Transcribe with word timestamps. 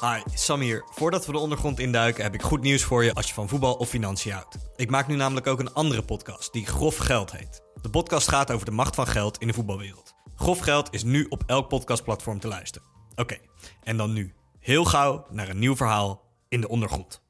Hi, 0.00 0.20
Sam 0.34 0.60
hier. 0.60 0.84
Voordat 0.90 1.26
we 1.26 1.32
de 1.32 1.38
ondergrond 1.38 1.78
induiken 1.78 2.22
heb 2.22 2.34
ik 2.34 2.42
goed 2.42 2.60
nieuws 2.62 2.82
voor 2.82 3.04
je 3.04 3.14
als 3.14 3.28
je 3.28 3.34
van 3.34 3.48
voetbal 3.48 3.74
of 3.74 3.88
financiën 3.88 4.32
houdt. 4.32 4.56
Ik 4.76 4.90
maak 4.90 5.06
nu 5.06 5.16
namelijk 5.16 5.46
ook 5.46 5.60
een 5.60 5.72
andere 5.72 6.02
podcast 6.02 6.52
die 6.52 6.66
Grof 6.66 6.96
Geld 6.96 7.32
heet. 7.32 7.62
De 7.82 7.90
podcast 7.90 8.28
gaat 8.28 8.50
over 8.50 8.66
de 8.66 8.72
macht 8.72 8.94
van 8.94 9.06
geld 9.06 9.38
in 9.38 9.46
de 9.46 9.52
voetbalwereld. 9.52 10.14
Grof 10.36 10.58
Geld 10.58 10.88
is 10.90 11.02
nu 11.02 11.26
op 11.28 11.42
elk 11.46 11.68
podcastplatform 11.68 12.40
te 12.40 12.48
luisteren. 12.48 12.88
Oké, 13.14 13.36
en 13.82 13.96
dan 13.96 14.12
nu. 14.12 14.34
Heel 14.58 14.84
gauw 14.84 15.26
naar 15.30 15.48
een 15.48 15.58
nieuw 15.58 15.76
verhaal 15.76 16.22
in 16.48 16.60
de 16.60 16.68
ondergrond. 16.68 17.22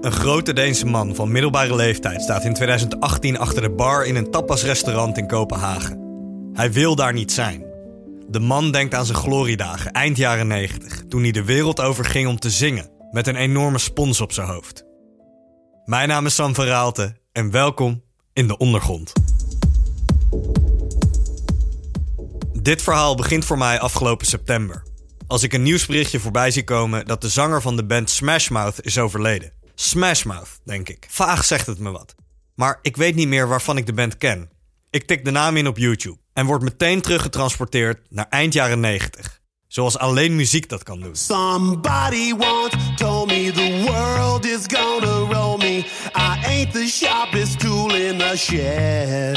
Een 0.00 0.12
grote 0.12 0.52
Deense 0.52 0.86
man 0.86 1.14
van 1.14 1.32
middelbare 1.32 1.74
leeftijd 1.74 2.22
staat 2.22 2.44
in 2.44 2.54
2018 2.54 3.38
achter 3.38 3.62
de 3.62 3.70
bar 3.70 4.04
in 4.04 4.16
een 4.16 4.30
tapasrestaurant 4.30 5.18
in 5.18 5.26
Kopenhagen. 5.26 6.00
Hij 6.52 6.72
wil 6.72 6.94
daar 6.94 7.12
niet 7.12 7.32
zijn. 7.32 7.71
De 8.32 8.40
man 8.40 8.70
denkt 8.70 8.94
aan 8.94 9.06
zijn 9.06 9.18
gloriedagen 9.18 9.92
eind 9.92 10.16
jaren 10.16 10.46
90, 10.46 11.02
toen 11.08 11.22
hij 11.22 11.32
de 11.32 11.44
wereld 11.44 11.80
over 11.80 12.04
ging 12.04 12.28
om 12.28 12.38
te 12.38 12.50
zingen 12.50 12.90
met 13.10 13.26
een 13.26 13.36
enorme 13.36 13.78
spons 13.78 14.20
op 14.20 14.32
zijn 14.32 14.48
hoofd. 14.48 14.84
Mijn 15.84 16.08
naam 16.08 16.26
is 16.26 16.34
Sam 16.34 16.54
van 16.54 16.64
Raalte 16.64 17.16
en 17.32 17.50
welkom 17.50 18.02
in 18.32 18.46
de 18.46 18.56
ondergrond. 18.56 19.12
Dit 22.62 22.82
verhaal 22.82 23.16
begint 23.16 23.44
voor 23.44 23.58
mij 23.58 23.80
afgelopen 23.80 24.26
september. 24.26 24.82
Als 25.26 25.42
ik 25.42 25.52
een 25.52 25.62
nieuwsberichtje 25.62 26.20
voorbij 26.20 26.50
zie 26.50 26.64
komen 26.64 27.06
dat 27.06 27.20
de 27.20 27.28
zanger 27.28 27.62
van 27.62 27.76
de 27.76 27.84
band 27.84 28.10
Smash 28.10 28.48
Mouth 28.48 28.84
is 28.84 28.98
overleden. 28.98 29.52
Smash 29.74 30.22
Mouth, 30.22 30.60
denk 30.64 30.88
ik. 30.88 31.06
Vaag 31.10 31.44
zegt 31.44 31.66
het 31.66 31.78
me 31.78 31.90
wat. 31.90 32.14
Maar 32.54 32.78
ik 32.82 32.96
weet 32.96 33.14
niet 33.14 33.28
meer 33.28 33.48
waarvan 33.48 33.76
ik 33.76 33.86
de 33.86 33.92
band 33.92 34.16
ken. 34.16 34.50
Ik 34.90 35.06
tik 35.06 35.24
de 35.24 35.30
naam 35.30 35.56
in 35.56 35.66
op 35.66 35.78
YouTube 35.78 36.21
en 36.32 36.46
word 36.46 36.62
meteen 36.62 37.00
teruggetransporteerd 37.00 37.98
naar 38.08 38.26
eind 38.30 38.52
jaren 38.52 38.80
90. 38.80 39.40
Zoals 39.66 39.98
alleen 39.98 40.36
muziek 40.36 40.68
dat 40.68 40.82
kan 40.82 41.00
doen. 41.00 41.16
Somebody 41.16 42.32
once 42.32 42.76
told 42.96 43.26
me 43.26 43.52
the 43.52 43.84
world 43.86 44.44
is 44.44 44.60
gonna 44.66 45.34
roll 45.34 45.56
me. 45.56 45.84
I 46.14 46.46
ain't 46.46 46.72
the 46.72 46.86
sharpest 46.86 47.60
tool 47.60 47.94
in 47.94 48.18
the 48.18 48.36
shed. 48.36 49.36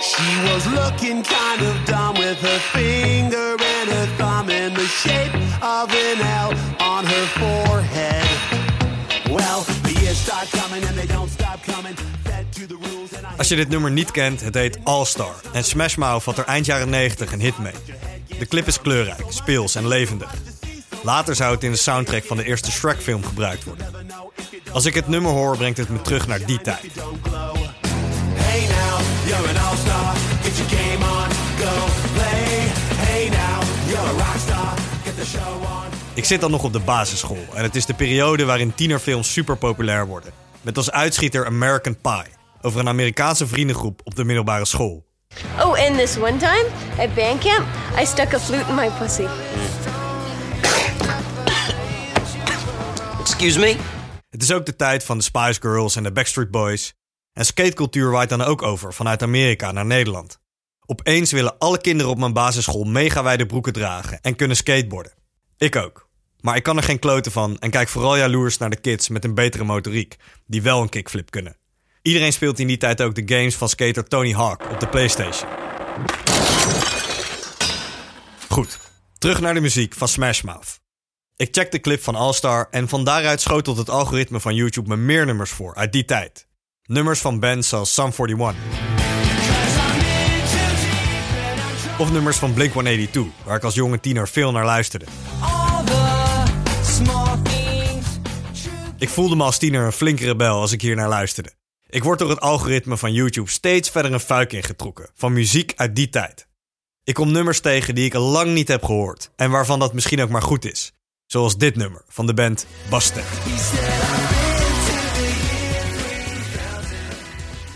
She 0.00 0.52
was 0.52 0.64
looking 0.64 1.22
kind 1.22 1.60
of 1.60 1.84
dumb 1.84 2.14
with 2.14 2.40
her 2.40 2.58
finger 2.58 3.56
and 3.56 3.90
her 3.90 4.06
thumb 4.16 4.48
in 4.50 4.74
the 4.74 4.86
shape 4.86 5.34
of 5.62 5.90
an 5.90 6.20
L 6.20 6.52
on 6.78 7.04
her 7.04 7.26
forehead. 7.26 7.55
Als 13.46 13.54
je 13.54 13.60
dit 13.64 13.72
nummer 13.72 13.90
niet 13.90 14.10
kent, 14.10 14.40
het 14.40 14.54
heet 14.54 14.78
All 14.84 15.04
Star. 15.04 15.34
En 15.52 15.64
Smash 15.64 15.94
Mouth 15.94 16.24
had 16.24 16.38
er 16.38 16.44
eind 16.44 16.66
jaren 16.66 16.88
90 16.88 17.32
een 17.32 17.40
hit 17.40 17.58
mee. 17.58 17.72
De 18.38 18.46
clip 18.46 18.66
is 18.66 18.80
kleurrijk, 18.80 19.24
speels 19.28 19.74
en 19.74 19.88
levendig. 19.88 20.34
Later 21.02 21.34
zou 21.34 21.54
het 21.54 21.64
in 21.64 21.70
de 21.70 21.76
soundtrack 21.76 22.24
van 22.24 22.36
de 22.36 22.44
eerste 22.44 22.70
Shrek-film 22.70 23.24
gebruikt 23.24 23.64
worden. 23.64 23.86
Als 24.72 24.84
ik 24.84 24.94
het 24.94 25.08
nummer 25.08 25.32
hoor, 25.32 25.56
brengt 25.56 25.78
het 25.78 25.88
me 25.88 26.02
terug 26.02 26.26
naar 26.26 26.46
die 26.46 26.60
tijd. 26.60 26.92
Hey 28.34 28.60
now, 28.60 29.00
you're 29.26 29.48
an 29.48 29.66
all-star. 29.66 30.14
Get 30.42 30.56
your 30.56 30.70
game 30.70 31.04
on, 31.04 31.30
go 31.58 31.84
play. 32.14 32.68
Hey 32.96 33.28
now, 33.28 33.62
you're 33.88 34.08
a 34.08 34.32
rockstar. 34.32 34.74
Get 35.04 35.16
the 35.16 35.26
show 35.26 35.62
on. 35.62 35.84
Ik 36.14 36.24
zit 36.24 36.40
dan 36.40 36.50
nog 36.50 36.64
op 36.64 36.72
de 36.72 36.80
basisschool 36.80 37.46
en 37.54 37.62
het 37.62 37.76
is 37.76 37.86
de 37.86 37.94
periode 37.94 38.44
waarin 38.44 38.74
tienerfilms 38.74 39.32
super 39.32 39.56
populair 39.56 40.06
worden. 40.06 40.32
Met 40.60 40.76
als 40.76 40.90
uitschieter 40.90 41.46
American 41.46 41.96
Pie, 42.00 42.35
over 42.66 42.80
een 42.80 42.88
Amerikaanse 42.88 43.46
vriendengroep 43.46 44.00
op 44.04 44.14
de 44.14 44.24
middelbare 44.24 44.64
school. 44.64 45.06
Oh, 45.58 45.86
and 45.86 45.98
this 45.98 46.16
one 46.16 46.36
time 46.36 46.66
at 46.98 47.14
band 47.14 47.40
camp, 47.40 47.66
I 48.00 48.06
stuck 48.06 48.34
a 48.34 48.38
flute 48.38 48.68
in 48.68 48.74
my 48.74 48.90
pussy. 48.98 49.26
Excuse 53.20 53.58
me? 53.58 53.76
Het 54.28 54.42
is 54.42 54.52
ook 54.52 54.66
de 54.66 54.76
tijd 54.76 55.04
van 55.04 55.18
de 55.18 55.24
Spice 55.24 55.60
Girls 55.60 55.96
en 55.96 56.02
de 56.02 56.12
Backstreet 56.12 56.50
Boys. 56.50 56.94
En 57.32 57.46
skatecultuur 57.46 58.10
waait 58.10 58.28
dan 58.28 58.42
ook 58.42 58.62
over 58.62 58.94
vanuit 58.94 59.22
Amerika 59.22 59.72
naar 59.72 59.86
Nederland. 59.86 60.38
Opeens 60.86 61.32
willen 61.32 61.58
alle 61.58 61.80
kinderen 61.80 62.12
op 62.12 62.18
mijn 62.18 62.32
basisschool 62.32 62.84
mega 62.84 63.22
wijde 63.22 63.46
broeken 63.46 63.72
dragen 63.72 64.20
en 64.20 64.36
kunnen 64.36 64.56
skateboarden. 64.56 65.12
Ik 65.58 65.76
ook. 65.76 66.08
Maar 66.40 66.56
ik 66.56 66.62
kan 66.62 66.76
er 66.76 66.82
geen 66.82 66.98
kloten 66.98 67.32
van 67.32 67.58
en 67.58 67.70
kijk 67.70 67.88
vooral 67.88 68.16
jaloers 68.16 68.58
naar 68.58 68.70
de 68.70 68.80
kids 68.80 69.08
met 69.08 69.24
een 69.24 69.34
betere 69.34 69.64
motoriek, 69.64 70.16
die 70.46 70.62
wel 70.62 70.82
een 70.82 70.88
kickflip 70.88 71.30
kunnen. 71.30 71.56
Iedereen 72.06 72.32
speelt 72.32 72.58
in 72.58 72.66
die 72.66 72.76
tijd 72.76 73.02
ook 73.02 73.14
de 73.14 73.34
games 73.34 73.54
van 73.54 73.68
skater 73.68 74.04
Tony 74.04 74.32
Hawk 74.32 74.70
op 74.70 74.80
de 74.80 74.88
PlayStation. 74.88 75.48
Goed, 78.48 78.78
terug 79.18 79.40
naar 79.40 79.54
de 79.54 79.60
muziek 79.60 79.94
van 79.94 80.08
Smash 80.08 80.40
Mouth. 80.40 80.80
Ik 81.36 81.48
check 81.50 81.70
de 81.70 81.80
clip 81.80 82.02
van 82.02 82.14
All 82.14 82.32
Star 82.32 82.68
en 82.70 82.88
van 82.88 83.04
daaruit 83.04 83.40
schotelt 83.40 83.76
het 83.76 83.90
algoritme 83.90 84.40
van 84.40 84.54
YouTube 84.54 84.88
me 84.88 84.96
meer 84.96 85.26
nummers 85.26 85.50
voor 85.50 85.74
uit 85.74 85.92
die 85.92 86.04
tijd. 86.04 86.48
Nummers 86.82 87.20
van 87.20 87.40
bands 87.40 87.68
zoals 87.68 87.94
Sum 87.94 88.10
41. 88.12 88.54
Of 91.98 92.12
nummers 92.12 92.36
van 92.36 92.54
Blink 92.54 92.72
182, 92.72 93.44
waar 93.44 93.56
ik 93.56 93.64
als 93.64 93.74
jonge 93.74 94.00
tiener 94.00 94.28
veel 94.28 94.52
naar 94.52 94.64
luisterde. 94.64 95.06
Ik 98.98 99.08
voelde 99.08 99.36
me 99.36 99.42
als 99.42 99.58
tiener 99.58 99.84
een 99.84 99.92
flinke 99.92 100.24
rebel 100.24 100.60
als 100.60 100.72
ik 100.72 100.80
hier 100.80 100.96
naar 100.96 101.08
luisterde. 101.08 101.52
Ik 101.96 102.04
word 102.04 102.18
door 102.18 102.30
het 102.30 102.40
algoritme 102.40 102.96
van 102.96 103.12
YouTube 103.12 103.50
steeds 103.50 103.90
verder 103.90 104.12
een 104.12 104.20
fuik 104.20 104.52
ingetrokken 104.52 105.10
van 105.14 105.32
muziek 105.32 105.72
uit 105.76 105.96
die 105.96 106.08
tijd. 106.08 106.48
Ik 107.04 107.14
kom 107.14 107.32
nummers 107.32 107.60
tegen 107.60 107.94
die 107.94 108.04
ik 108.04 108.14
al 108.14 108.30
lang 108.30 108.52
niet 108.52 108.68
heb 108.68 108.84
gehoord 108.84 109.30
en 109.36 109.50
waarvan 109.50 109.78
dat 109.78 109.94
misschien 109.94 110.20
ook 110.20 110.28
maar 110.28 110.42
goed 110.42 110.64
is. 110.64 110.92
Zoals 111.26 111.56
dit 111.56 111.76
nummer 111.76 112.04
van 112.08 112.26
de 112.26 112.34
band 112.34 112.66
Bastet. 112.90 113.24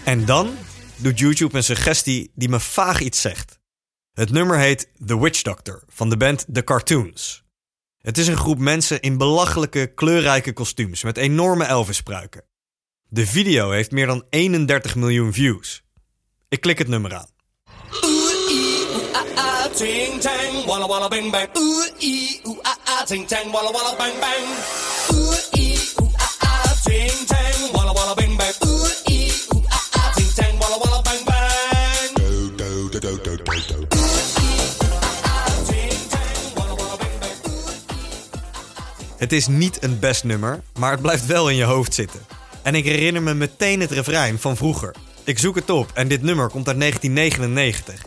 En 0.05 0.25
dan 0.25 0.57
doet 0.97 1.19
YouTube 1.19 1.57
een 1.57 1.65
suggestie 1.65 2.33
die 2.35 2.49
me 2.49 2.61
vaag 2.61 3.01
iets 3.01 3.21
zegt. 3.21 3.59
Het 4.13 4.31
nummer 4.31 4.59
heet 4.59 4.89
The 5.07 5.21
Witch 5.21 5.43
Doctor 5.43 5.85
van 5.89 6.11
de 6.11 6.17
band 6.17 6.47
The 6.53 6.65
Cartoons. 6.65 7.45
Het 7.99 8.19
is 8.19 8.27
een 8.27 8.37
groep 8.37 8.59
mensen 8.59 9.01
in 9.01 9.19
belachelijke, 9.19 9.93
kleurrijke 9.95 10.53
kostuums 10.53 11.03
met 11.03 11.17
enorme 11.17 11.65
Elvis-spruiken. 11.65 12.49
De 13.13 13.27
video 13.27 13.71
heeft 13.71 13.91
meer 13.91 14.07
dan 14.07 14.25
31 14.29 14.95
miljoen 14.95 15.33
views. 15.33 15.83
Ik 16.49 16.61
klik 16.61 16.79
het 16.79 16.89
nummer 16.89 17.15
aan. 17.15 17.29
Het 39.17 39.33
is 39.33 39.47
niet 39.47 39.83
een 39.83 39.99
best 39.99 40.25
nummer, 40.25 40.63
maar 40.79 40.91
het 40.91 41.03
blijft 41.03 41.27
wel 41.27 41.49
in 41.49 41.57
je 41.57 41.65
hoofd 41.65 41.95
zitten. 41.95 42.40
En 42.71 42.77
ik 42.77 42.85
herinner 42.85 43.23
me 43.23 43.35
meteen 43.35 43.81
het 43.81 43.91
refrein 43.91 44.39
van 44.39 44.57
vroeger. 44.57 44.95
Ik 45.25 45.39
zoek 45.39 45.55
het 45.55 45.71
op 45.71 45.91
en 45.95 46.09
dit 46.09 46.23
nummer 46.23 46.49
komt 46.49 46.69
uit 46.69 46.79
1999. 46.79 48.05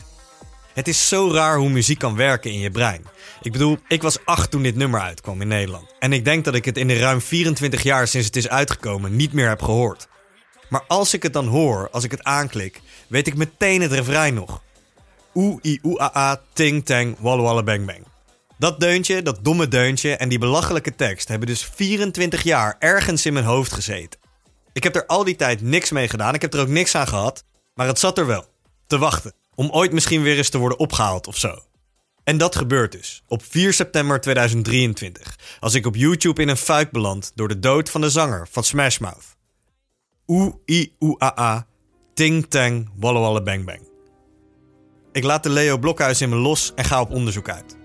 Het 0.74 0.88
is 0.88 1.08
zo 1.08 1.32
raar 1.32 1.58
hoe 1.58 1.70
muziek 1.70 2.00
kan 2.00 2.16
werken 2.16 2.52
in 2.52 2.60
je 2.60 2.72
brein. 2.72 3.06
Ik 3.42 3.52
bedoel, 3.52 3.78
ik 3.88 4.02
was 4.02 4.26
acht 4.26 4.52
toen 4.52 4.64
dit 4.64 4.76
nummer 4.76 5.02
uitkwam 5.02 5.42
in 5.42 5.48
Nederland. 5.48 5.94
En 6.00 6.14
ik 6.14 6.26
denk 6.26 6.46
dat 6.46 6.56
ik 6.56 6.66
het 6.66 6.78
in 6.78 6.88
de 6.88 6.98
ruim 6.98 7.22
24 7.22 7.84
jaar 7.84 8.08
sinds 8.08 8.28
het 8.28 8.36
is 8.36 8.50
uitgekomen 8.50 9.16
niet 9.16 9.34
meer 9.34 9.48
heb 9.48 9.62
gehoord. 9.62 10.08
Maar 10.70 10.84
als 10.88 11.14
ik 11.14 11.24
het 11.24 11.34
dan 11.34 11.48
hoor, 11.48 11.90
als 11.92 12.04
ik 12.04 12.12
het 12.12 12.24
aanklik, 12.24 12.82
weet 13.08 13.28
ik 13.28 13.36
meteen 13.36 13.82
het 13.82 13.92
refrein 13.92 14.34
nog. 14.34 14.62
Oeh, 15.34 15.60
i, 15.64 15.80
oeh, 15.84 16.02
a, 16.02 16.18
a, 16.18 16.42
ting, 16.54 16.86
tang, 16.86 17.16
walla, 17.20 17.42
walla, 17.42 17.64
bang, 17.64 17.86
bang. 17.86 18.06
Dat 18.58 18.80
deuntje, 18.80 19.22
dat 19.22 19.40
domme 19.42 19.68
deuntje 19.68 20.16
en 20.16 20.30
die 20.30 20.40
belachelijke 20.40 20.96
tekst 20.96 21.28
hebben 21.28 21.48
dus 21.48 21.66
24 21.76 22.44
jaar 22.44 22.76
ergens 22.80 23.26
in 23.26 23.34
mijn 23.34 23.46
hoofd 23.46 23.74
gezeten. 23.74 24.23
Ik 24.74 24.84
heb 24.84 24.96
er 24.96 25.06
al 25.06 25.24
die 25.24 25.36
tijd 25.36 25.62
niks 25.62 25.92
mee 25.92 26.10
gedaan, 26.10 26.34
ik 26.34 26.42
heb 26.42 26.54
er 26.54 26.60
ook 26.60 26.68
niks 26.68 26.96
aan 26.96 27.08
gehad, 27.08 27.44
maar 27.74 27.88
het 27.88 28.00
zat 28.00 28.18
er 28.18 28.26
wel. 28.26 28.46
Te 28.88 28.98
wachten, 28.98 29.34
om 29.56 29.70
ooit 29.70 29.92
misschien 29.92 30.22
weer 30.22 30.38
eens 30.38 30.50
te 30.50 30.58
worden 30.58 30.80
opgehaald 30.80 31.28
of 31.28 31.38
zo. 31.38 31.64
En 32.24 32.38
dat 32.38 32.56
gebeurt 32.56 32.92
dus, 32.92 33.24
op 33.28 33.44
4 33.44 33.74
september 33.74 34.22
2023, 34.22 35.36
als 35.60 35.74
ik 35.74 35.86
op 35.86 35.96
YouTube 35.96 36.42
in 36.42 36.48
een 36.48 36.58
fuik 36.58 36.92
beland 36.92 37.32
door 37.36 37.48
de 37.48 37.60
dood 37.60 37.90
van 37.90 38.02
de 38.02 38.10
zanger 38.10 38.48
van 38.52 38.64
Smash 38.64 38.98
Mouth. 38.98 39.36
Oeh, 40.28 40.54
i, 40.66 40.96
oeh, 41.00 41.22
a, 41.22 41.40
a, 41.40 41.68
ting, 42.14 42.46
tang, 42.50 42.90
walla, 42.96 43.20
walla, 43.20 43.42
bang, 43.42 43.66
bang. 43.66 43.88
Ik 45.12 45.24
laat 45.24 45.44
de 45.44 45.50
Leo 45.50 45.78
Blokhuis 45.78 46.22
in 46.22 46.30
me 46.30 46.36
los 46.36 46.72
en 46.76 46.86
ga 46.86 47.02
op 47.02 47.12
onderzoek 47.12 47.50
uit. 47.50 47.78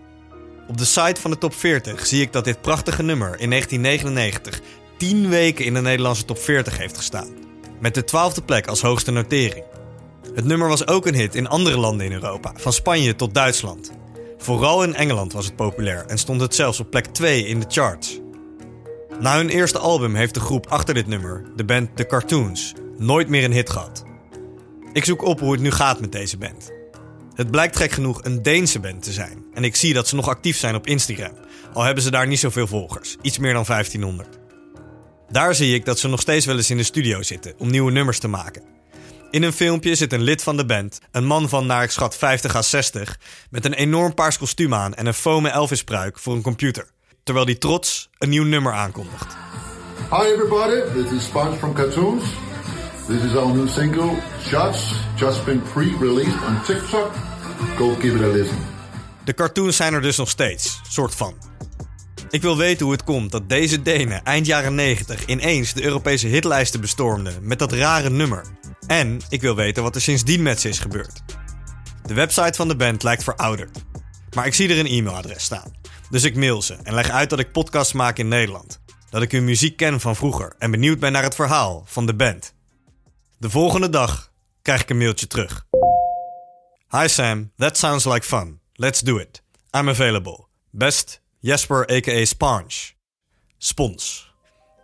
Op 0.68 0.78
de 0.78 0.84
site 0.84 1.20
van 1.20 1.30
de 1.30 1.38
top 1.38 1.54
40 1.54 2.06
zie 2.06 2.20
ik 2.20 2.32
dat 2.32 2.44
dit 2.44 2.60
prachtige 2.60 3.02
nummer 3.02 3.40
in 3.40 3.50
1999 3.50 4.60
10 4.98 5.28
weken 5.28 5.64
in 5.64 5.74
de 5.74 5.80
Nederlandse 5.80 6.24
top 6.24 6.38
40 6.38 6.78
heeft 6.78 6.96
gestaan. 6.96 7.28
Met 7.80 7.94
de 7.94 8.02
12e 8.02 8.44
plek 8.44 8.66
als 8.66 8.80
hoogste 8.80 9.10
notering. 9.10 9.64
Het 10.34 10.44
nummer 10.44 10.68
was 10.68 10.86
ook 10.86 11.06
een 11.06 11.14
hit 11.14 11.34
in 11.34 11.48
andere 11.48 11.78
landen 11.78 12.06
in 12.06 12.12
Europa, 12.12 12.52
van 12.56 12.72
Spanje 12.72 13.16
tot 13.16 13.34
Duitsland. 13.34 13.92
Vooral 14.38 14.82
in 14.82 14.94
Engeland 14.94 15.32
was 15.32 15.44
het 15.44 15.56
populair 15.56 16.06
en 16.06 16.18
stond 16.18 16.40
het 16.40 16.54
zelfs 16.54 16.80
op 16.80 16.90
plek 16.90 17.06
2 17.06 17.46
in 17.46 17.60
de 17.60 17.66
charts. 17.68 18.20
Na 19.20 19.36
hun 19.36 19.48
eerste 19.48 19.78
album 19.78 20.14
heeft 20.14 20.34
de 20.34 20.40
groep 20.40 20.66
achter 20.66 20.94
dit 20.94 21.06
nummer, 21.06 21.44
de 21.56 21.64
band 21.64 21.96
The 21.96 22.06
Cartoons, 22.06 22.74
nooit 22.96 23.28
meer 23.28 23.44
een 23.44 23.52
hit 23.52 23.70
gehad. 23.70 24.04
Ik 24.92 25.04
zoek 25.04 25.22
op 25.22 25.40
hoe 25.40 25.52
het 25.52 25.60
nu 25.60 25.70
gaat 25.70 26.00
met 26.00 26.12
deze 26.12 26.38
band. 26.38 26.72
Het 27.34 27.50
blijkt 27.50 27.76
gek 27.76 27.90
genoeg 27.90 28.24
een 28.24 28.42
Deense 28.42 28.80
band 28.80 29.02
te 29.02 29.12
zijn 29.12 29.44
en 29.54 29.64
ik 29.64 29.76
zie 29.76 29.94
dat 29.94 30.08
ze 30.08 30.14
nog 30.14 30.28
actief 30.28 30.56
zijn 30.56 30.74
op 30.74 30.86
Instagram, 30.86 31.34
al 31.72 31.82
hebben 31.82 32.02
ze 32.02 32.10
daar 32.10 32.26
niet 32.26 32.38
zoveel 32.38 32.66
volgers, 32.66 33.16
iets 33.22 33.38
meer 33.38 33.52
dan 33.52 33.64
1500. 33.64 34.38
Daar 35.30 35.54
zie 35.54 35.74
ik 35.74 35.84
dat 35.84 35.98
ze 35.98 36.08
nog 36.08 36.20
steeds 36.20 36.46
wel 36.46 36.56
eens 36.56 36.70
in 36.70 36.76
de 36.76 36.82
studio 36.82 37.22
zitten 37.22 37.54
om 37.58 37.70
nieuwe 37.70 37.92
nummers 37.92 38.18
te 38.18 38.28
maken. 38.28 38.62
In 39.30 39.42
een 39.42 39.52
filmpje 39.52 39.94
zit 39.94 40.12
een 40.12 40.22
lid 40.22 40.42
van 40.42 40.56
de 40.56 40.66
band, 40.66 40.98
een 41.10 41.26
man 41.26 41.48
van 41.48 41.66
naar 41.66 41.82
ik 41.82 41.90
schat 41.90 42.16
50 42.16 42.56
à 42.56 42.62
60, 42.62 43.18
met 43.50 43.64
een 43.64 43.72
enorm 43.72 44.14
paars 44.14 44.38
kostuum 44.38 44.74
aan 44.74 44.94
en 44.94 45.06
een 45.06 45.14
foame 45.14 45.50
Elvis-pruik 45.50 46.18
voor 46.18 46.34
een 46.34 46.42
computer, 46.42 46.90
terwijl 47.22 47.46
die 47.46 47.58
trots 47.58 48.10
een 48.18 48.28
nieuw 48.28 48.44
nummer 48.44 48.72
aankondigt. 48.72 49.36
Hi 50.10 50.32
everybody, 50.32 51.02
this 51.02 51.18
is 51.18 51.24
Sponge 51.24 51.56
from 51.56 51.74
Cartoons. 51.74 52.24
This 53.06 53.22
is 53.22 53.36
our 53.36 53.54
new 53.54 53.68
single, 53.68 54.16
Shots, 54.46 54.92
just 55.16 55.44
been 55.44 55.62
pre-released 55.72 56.46
on 56.46 56.62
TikTok. 56.64 57.12
Go 57.76 57.94
give 57.94 58.16
it 58.16 58.22
a 58.22 58.28
listen. 58.28 58.58
De 59.24 59.34
cartoons 59.34 59.76
zijn 59.76 59.94
er 59.94 60.02
dus 60.02 60.16
nog 60.16 60.28
steeds, 60.28 60.80
soort 60.88 61.14
van. 61.14 61.47
Ik 62.30 62.42
wil 62.42 62.56
weten 62.56 62.84
hoe 62.84 62.94
het 62.94 63.04
komt 63.04 63.32
dat 63.32 63.48
deze 63.48 63.82
Denen 63.82 64.24
eind 64.24 64.46
jaren 64.46 64.74
90 64.74 65.26
ineens 65.26 65.72
de 65.72 65.82
Europese 65.82 66.26
hitlijsten 66.26 66.80
bestormden 66.80 67.34
met 67.42 67.58
dat 67.58 67.72
rare 67.72 68.10
nummer. 68.10 68.44
En 68.86 69.20
ik 69.28 69.40
wil 69.40 69.54
weten 69.54 69.82
wat 69.82 69.94
er 69.94 70.00
sindsdien 70.00 70.42
met 70.42 70.60
ze 70.60 70.68
is 70.68 70.78
gebeurd. 70.78 71.22
De 72.02 72.14
website 72.14 72.52
van 72.52 72.68
de 72.68 72.76
band 72.76 73.02
lijkt 73.02 73.24
verouderd. 73.24 73.78
Maar 74.34 74.46
ik 74.46 74.54
zie 74.54 74.68
er 74.68 74.78
een 74.78 74.86
e-mailadres 74.86 75.44
staan. 75.44 75.72
Dus 76.10 76.24
ik 76.24 76.36
mail 76.36 76.62
ze 76.62 76.76
en 76.82 76.94
leg 76.94 77.10
uit 77.10 77.30
dat 77.30 77.38
ik 77.38 77.52
podcasts 77.52 77.92
maak 77.92 78.18
in 78.18 78.28
Nederland. 78.28 78.80
Dat 79.10 79.22
ik 79.22 79.32
hun 79.32 79.44
muziek 79.44 79.76
ken 79.76 80.00
van 80.00 80.16
vroeger 80.16 80.54
en 80.58 80.70
benieuwd 80.70 80.98
ben 80.98 81.12
naar 81.12 81.22
het 81.22 81.34
verhaal 81.34 81.82
van 81.86 82.06
de 82.06 82.14
band. 82.14 82.54
De 83.38 83.50
volgende 83.50 83.88
dag 83.88 84.32
krijg 84.62 84.82
ik 84.82 84.90
een 84.90 84.98
mailtje 84.98 85.26
terug. 85.26 85.66
Hi 86.88 87.08
Sam, 87.08 87.52
that 87.56 87.78
sounds 87.78 88.04
like 88.04 88.26
fun. 88.26 88.60
Let's 88.72 89.00
do 89.00 89.16
it. 89.16 89.42
I'm 89.76 89.88
available. 89.88 90.46
Best 90.70 91.20
Jesper 91.40 91.86
aka 91.86 92.24
Sponge. 92.24 92.92
Spons. 93.58 94.32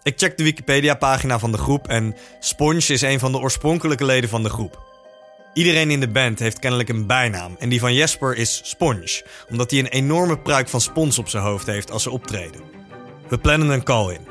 Ik 0.03 0.12
check 0.17 0.37
de 0.37 0.43
Wikipedia-pagina 0.43 1.39
van 1.39 1.53
de 1.53 1.59
groep 1.59 1.89
en 1.89 2.17
Sponge 2.41 2.87
is 2.87 3.03
een 3.03 3.19
van 3.19 3.33
de 3.33 3.39
oorspronkelijke 3.39 4.05
leden 4.05 4.29
van 4.31 4.43
de 4.43 4.49
groep. 4.49 4.83
Iedereen 5.55 5.91
in 5.91 6.01
de 6.01 6.09
band 6.09 6.39
heeft 6.39 6.59
kennelijk 6.59 6.89
een 6.89 7.06
bijnaam 7.06 7.56
en 7.59 7.69
die 7.69 7.81
van 7.81 7.95
Jesper 7.95 8.37
is 8.37 8.61
Sponge, 8.65 9.25
omdat 9.49 9.71
hij 9.71 9.81
een 9.81 9.87
enorme 9.87 10.39
pruik 10.39 10.69
van 10.69 10.81
spons 10.81 11.19
op 11.19 11.29
zijn 11.29 11.43
hoofd 11.43 11.67
heeft 11.67 11.91
als 11.91 12.03
ze 12.03 12.11
optreden. 12.11 12.61
We 13.29 13.39
plannen 13.39 13.69
een 13.69 13.85
call 13.85 14.12
in. 14.12 14.27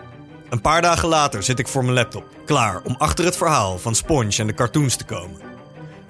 Een 0.49 0.61
paar 0.61 0.81
dagen 0.81 1.09
later 1.09 1.43
zit 1.43 1.59
ik 1.59 1.67
voor 1.67 1.83
mijn 1.83 1.95
laptop, 1.95 2.25
klaar 2.45 2.81
om 2.83 2.95
achter 2.97 3.25
het 3.25 3.37
verhaal 3.37 3.79
van 3.79 3.95
Sponge 3.95 4.37
en 4.37 4.47
de 4.47 4.53
cartoons 4.53 4.95
te 4.95 5.05
komen. 5.05 5.41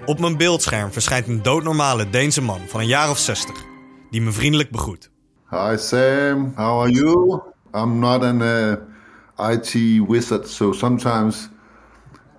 Op 0.04 0.18
mijn 0.18 0.36
beeldscherm 0.36 0.92
verschijnt 0.92 1.26
een 1.26 1.42
doodnormale 1.42 2.10
Deense 2.10 2.42
man 2.42 2.60
van 2.68 2.80
een 2.80 2.86
jaar 2.86 3.10
of 3.10 3.18
60, 3.18 3.54
die 4.10 4.20
me 4.20 4.32
vriendelijk 4.32 4.70
begroet. 4.70 5.12
Hi 5.54 5.76
Sam, 5.76 6.52
how 6.56 6.80
are 6.80 6.90
you? 6.90 7.40
I'm 7.72 8.00
not 8.00 8.24
an 8.24 8.42
uh, 8.42 8.76
IT 9.38 10.00
wizard, 10.00 10.48
so 10.48 10.72
sometimes 10.72 11.48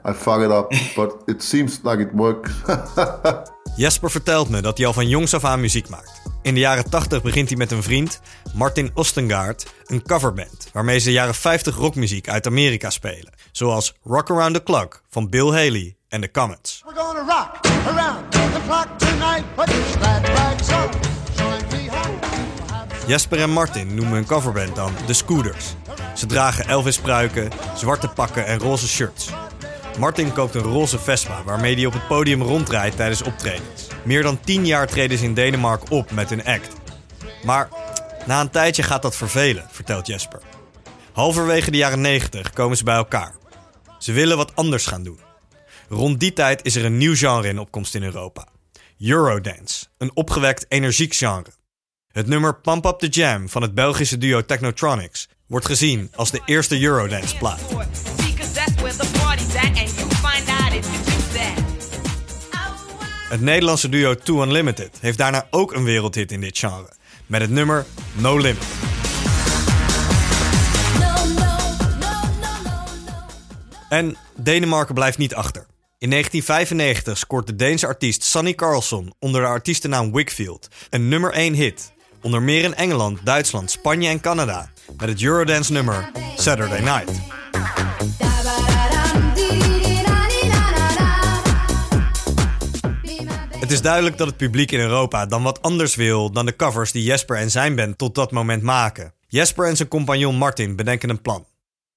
I 0.04 0.12
fuck 0.14 0.42
it 0.42 0.52
up, 0.52 0.70
but 0.96 1.24
it 1.28 1.42
seems 1.42 1.80
like 1.84 2.02
it 2.02 2.14
works. 2.14 2.52
Jesper 3.78 4.12
vertelt 4.12 4.50
me 4.50 4.62
dat 4.62 4.78
hij 4.78 4.88
al 4.88 4.94
van 4.94 5.08
jongs 5.08 5.34
af 5.34 5.44
aan 5.44 5.60
muziek 5.60 5.90
maakt. 5.90 6.22
In 6.42 6.54
de 6.54 6.60
jaren 6.60 6.90
80 6.90 7.22
begint 7.22 7.48
hij 7.48 7.58
met 7.58 7.72
een 7.72 7.84
vriend, 7.84 8.22
Martin 8.54 8.92
Ostengaard, 8.94 9.66
een 9.86 10.04
coverband 10.04 10.70
waarmee 10.74 11.00
ze 11.00 11.06
de 11.06 11.12
jaren 11.12 11.36
50 11.36 11.76
rockmuziek 11.76 12.30
uit 12.30 12.48
Amerika 12.48 12.90
spelen. 12.90 13.34
Zoals 13.52 13.94
Rock 14.04 14.30
Around 14.30 14.54
the 14.54 14.64
Clock 14.64 15.02
van 15.10 15.30
Bill 15.30 15.48
Haley 15.48 15.96
en 16.10 16.22
The 16.22 16.32
Comets. 16.32 16.84
We're 16.86 17.00
gonna 17.00 17.20
rock 17.20 17.60
around 17.88 18.32
the 18.32 18.62
clock 18.68 18.88
tonight. 18.98 19.56
Put 19.56 19.70
your 19.70 19.84
glad 19.84 20.28
rags 20.28 20.70
on. 20.70 20.90
Join 21.36 21.64
me 21.72 21.90
home. 21.90 22.45
Jesper 23.08 23.42
en 23.42 23.50
Martin 23.50 23.96
noemen 23.96 24.14
hun 24.14 24.26
coverband 24.26 24.76
dan 24.76 24.94
de 25.06 25.14
Scooters. 25.14 25.74
Ze 26.16 26.26
dragen 26.26 26.68
Elvis-pruiken, 26.68 27.52
zwarte 27.76 28.08
pakken 28.08 28.46
en 28.46 28.60
roze 28.60 28.88
shirts. 28.88 29.30
Martin 30.00 30.34
koopt 30.34 30.56
een 30.56 30.62
roze 30.62 31.00
Vespa 31.00 31.44
waarmee 31.44 31.76
hij 31.76 31.86
op 31.86 31.94
het 31.94 32.08
podium 32.08 32.42
rondrijdt 32.42 32.96
tijdens 32.96 33.22
optredens. 33.22 33.88
Meer 34.04 34.24
dan 34.24 34.40
10 34.40 34.66
jaar 34.66 34.88
treden 34.88 35.18
ze 35.18 35.24
in 35.24 35.34
Denemarken 35.34 35.90
op 35.90 36.12
met 36.12 36.30
hun 36.30 36.46
act. 36.46 36.74
Maar 37.44 37.70
na 38.26 38.42
een 38.42 38.50
tijdje 38.50 38.84
gaat 38.84 39.02
dat 39.02 39.16
vervelen, 39.16 39.68
vertelt 39.72 40.08
Jesper. 40.08 40.42
Halverwege 41.14 41.72
de 41.72 41.78
jaren 41.78 42.02
90 42.02 42.50
komen 42.50 42.78
ze 42.78 42.84
bij 42.84 42.96
elkaar. 42.96 43.36
Ze 44.00 44.12
willen 44.12 44.38
wat 44.38 44.56
anders 44.56 44.86
gaan 44.86 45.04
doen. 45.04 45.20
Rond 45.90 46.20
die 46.20 46.34
tijd 46.34 46.66
is 46.66 46.76
er 46.76 46.86
een 46.86 46.98
nieuw 46.98 47.16
genre 47.16 47.48
in 47.48 47.60
opkomst 47.60 47.96
in 47.96 48.04
Europa. 48.04 48.48
Eurodance, 49.00 49.86
een 49.98 50.12
opgewekt 50.16 50.66
energiek 50.68 51.14
genre. 51.14 51.64
Het 52.16 52.28
nummer 52.28 52.56
Pump 52.56 52.86
Up 52.86 53.00
The 53.00 53.08
Jam 53.08 53.50
van 53.50 53.62
het 53.62 53.74
Belgische 53.74 54.18
duo 54.18 54.46
Technotronics 54.46 55.28
wordt 55.48 55.66
gezien 55.66 56.12
als 56.16 56.32
de 56.32 56.42
eerste 56.46 56.82
Eurodance 56.82 57.38
plaat. 57.38 57.68
Because 57.68 58.52
that's 58.52 58.74
where 58.76 58.96
the 58.96 59.08
party's 59.20 59.56
at, 59.56 59.78
and 59.78 59.96
you 59.96 60.10
find 60.10 60.50
out 60.50 60.74
if 60.74 60.86
you 60.92 61.04
do 61.04 61.40
that. 61.40 61.64
Het 63.30 63.42
Nederlandse 63.42 63.90
duo 63.90 64.16
Two 64.16 64.44
Unlimited 64.44 64.98
heeft 65.02 65.18
daarna 65.18 65.48
ook 65.50 65.74
een 65.74 65.84
wereldhit 65.84 66.32
in 66.32 66.42
dit 66.42 66.58
genre, 66.58 66.94
met 67.26 67.42
het 67.42 67.50
nummer 67.50 67.86
No 68.14 68.38
Limit. 68.38 68.64
En 73.90 74.18
Denemarken 74.36 74.94
blijft 74.94 75.18
niet 75.18 75.36
achter. 75.36 75.66
In 75.98 76.10
1995 76.10 77.18
scoort 77.18 77.48
de 77.48 77.56
Deense 77.56 77.88
artiest 77.88 78.24
Sonny 78.24 78.54
Carlson 78.54 79.14
onder 79.20 79.42
de 79.42 79.48
artiestennaam 79.48 80.12
Wickfield 80.12 80.68
een 80.90 81.08
nummer 81.08 81.32
1 81.32 81.54
hit. 81.54 81.94
Onder 82.26 82.42
meer 82.42 82.64
in 82.64 82.76
Engeland, 82.76 83.20
Duitsland, 83.24 83.72
Spanje 83.72 84.10
en 84.10 84.20
Canada. 84.20 84.72
Met 84.98 85.10
het 85.10 85.22
Eurodance 85.22 85.72
nummer 85.72 86.12
Saturday 86.38 86.80
Night. 86.80 87.12
Het 93.60 93.72
is 93.72 93.82
duidelijk 93.82 94.18
dat 94.18 94.28
het 94.28 94.38
publiek 94.38 94.72
in 94.72 94.80
Europa 94.80 95.26
dan 95.26 95.44
wat 95.44 95.62
anders 95.62 95.96
wil 95.96 96.32
dan 96.32 96.46
de 96.46 96.56
covers 96.56 96.92
die 96.92 97.04
Jesper 97.04 97.38
en 97.38 97.52
zijn 97.52 97.76
band 97.76 97.98
tot 97.98 98.16
dat 98.16 98.32
moment 98.32 98.62
maken. 98.64 99.14
Jesper 99.28 99.68
en 99.68 99.76
zijn 99.76 99.88
compagnon 99.88 100.36
Martin 100.36 100.76
bedenken 100.76 101.10
een 101.10 101.22
plan. 101.22 101.46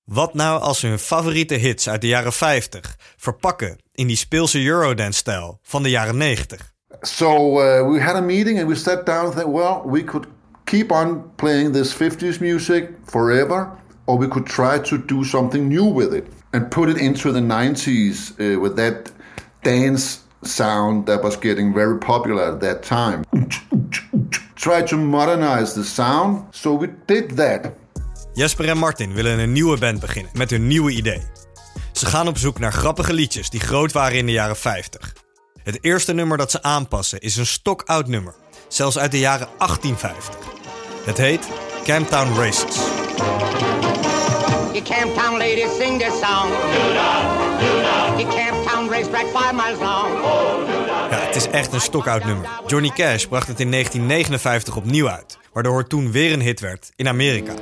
Wat 0.05 0.35
nou 0.35 0.61
als 0.61 0.79
ze 0.79 0.87
hun 0.87 0.99
favoriete 0.99 1.55
hits 1.55 1.89
uit 1.89 2.01
de 2.01 2.07
jaren 2.07 2.33
50 2.33 2.97
verpakken 3.17 3.79
in 3.93 4.07
die 4.07 4.17
speelse 4.17 4.65
Eurodance-stijl 4.65 5.59
van 5.63 5.83
de 5.83 5.91
jaren 5.91 6.17
90? 6.17 6.77
So 7.05 7.59
uh, 7.59 7.85
we 7.85 8.01
had 8.01 8.17
a 8.17 8.23
meeting 8.23 8.59
and 8.59 8.69
we 8.69 8.75
sat 8.75 9.07
down 9.07 9.27
and 9.27 9.35
thought, 9.35 9.49
well, 9.49 9.83
we 9.85 10.03
could 10.03 10.27
keep 10.67 10.93
on 10.93 11.31
playing 11.37 11.73
this 11.73 11.95
50s 11.95 12.41
music 12.41 12.91
forever, 13.05 13.71
or 14.07 14.17
we 14.19 14.27
could 14.27 14.47
try 14.47 14.79
to 14.79 14.99
do 14.99 15.25
something 15.25 15.69
new 15.69 15.85
with 15.85 16.15
it 16.15 16.27
and 16.53 16.71
put 16.71 16.89
it 16.89 16.99
into 16.99 17.33
the 17.33 17.41
90s 17.41 18.33
uh, 18.39 18.61
with 18.61 18.77
that 18.77 19.11
dance 19.63 20.25
sound 20.43 21.07
that 21.07 21.23
was 21.23 21.37
getting 21.37 21.75
very 21.75 21.99
popular 21.99 22.53
at 22.53 22.61
that 22.61 22.83
time. 22.83 23.25
Try 24.55 24.83
to 24.83 24.97
modernize 24.97 25.75
the 25.75 25.85
sound, 25.85 26.43
so 26.51 26.75
we 26.75 26.89
did 27.07 27.37
that. 27.37 27.73
Jesper 28.35 28.69
en 28.69 28.79
Martin 28.79 29.15
willen 29.15 29.39
een 29.39 29.53
nieuwe 29.53 29.79
band 29.79 30.01
beginnen 30.01 30.31
met 30.35 30.51
hun 30.51 30.67
nieuwe 30.67 30.91
idee. 30.91 31.23
Ze 31.93 32.07
gaan 32.07 32.29
op 32.29 32.39
zoek 32.39 32.59
naar 32.59 32.73
grappige 32.73 33.13
liedjes 33.13 33.51
die 33.51 33.61
groot 33.61 33.93
waren 33.93 34.19
in 34.19 34.27
de 34.27 34.33
jaren 34.33 34.57
50. 34.57 35.28
Het 35.69 35.79
eerste 35.81 36.13
nummer 36.13 36.37
dat 36.37 36.51
ze 36.51 36.63
aanpassen 36.63 37.21
is 37.21 37.37
een 37.37 37.47
stokoud 37.47 38.07
nummer, 38.07 38.35
zelfs 38.69 38.99
uit 38.99 39.11
de 39.11 39.19
jaren 39.19 39.49
1850. 39.59 40.35
Het 41.05 41.19
heet 41.19 41.49
Camptown 41.85 42.39
Races. 42.41 42.77
Camptown 44.85 45.33
ladies 45.33 45.77
sing 45.79 46.01
this 46.01 46.13
song. 46.13 46.49
You 48.17 48.29
Camptown 48.35 48.91
racetrack 48.91 49.27
five 49.27 49.55
miles 49.55 49.79
long. 49.79 50.09
Ja, 51.11 51.19
het 51.19 51.37
is 51.37 51.49
echt 51.49 51.73
een 51.73 51.81
stokoud 51.81 52.25
nummer. 52.25 52.49
Johnny 52.67 52.91
Cash 52.91 53.25
bracht 53.25 53.49
het 53.49 53.61
in 53.61 53.71
1959 53.71 54.77
opnieuw 54.77 55.09
uit, 55.09 55.39
waardoor 55.53 55.79
het 55.79 55.89
toen 55.89 56.13
weer 56.13 56.33
een 56.33 56.43
hit 56.43 56.61
werd 56.61 56.93
in 56.97 57.09
Amerika. 57.09 57.53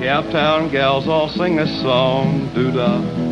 Camptown 0.00 0.68
gals 0.70 1.06
all 1.06 1.28
sing 1.28 1.60
this 1.60 1.80
song. 1.80 2.54
Doo-da, 2.54 3.00
doo-da. 3.00 3.29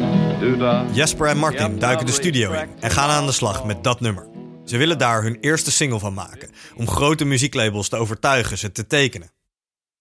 Jesper 0.92 1.26
en 1.26 1.36
Martin 1.36 1.78
duiken 1.78 2.06
de 2.06 2.12
studio 2.12 2.52
in 2.52 2.68
en 2.80 2.90
gaan 2.90 3.10
aan 3.10 3.26
de 3.26 3.32
slag 3.32 3.64
met 3.64 3.84
dat 3.84 4.00
nummer. 4.00 4.26
Ze 4.64 4.76
willen 4.76 4.98
daar 4.98 5.22
hun 5.22 5.38
eerste 5.40 5.70
single 5.70 5.98
van 5.98 6.14
maken, 6.14 6.50
om 6.76 6.88
grote 6.88 7.24
muzieklabels 7.24 7.88
te 7.88 7.96
overtuigen 7.96 8.58
ze 8.58 8.72
te 8.72 8.86
tekenen. 8.86 9.30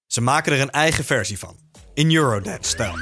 Ze 0.08 0.22
maken 0.22 0.54
er 0.54 0.62
een 0.62 0.70
eigen 0.70 1.04
versie 1.04 1.40
van, 1.40 1.58
in 1.94 2.16
Eurodance-stijl. 2.16 2.96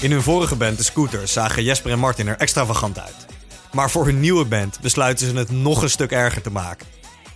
In 0.00 0.10
hun 0.10 0.22
vorige 0.22 0.56
band, 0.56 0.78
de 0.78 0.84
Scooters, 0.84 1.32
zagen 1.32 1.62
Jesper 1.62 1.90
en 1.90 1.98
Martin 1.98 2.28
er 2.28 2.36
extravagant 2.36 3.00
uit. 3.00 3.26
Maar 3.72 3.90
voor 3.90 4.04
hun 4.04 4.20
nieuwe 4.20 4.44
band 4.44 4.80
besluiten 4.80 5.26
ze 5.26 5.36
het 5.36 5.50
nog 5.50 5.82
een 5.82 5.90
stuk 5.90 6.10
erger 6.10 6.42
te 6.42 6.50
maken. 6.50 6.93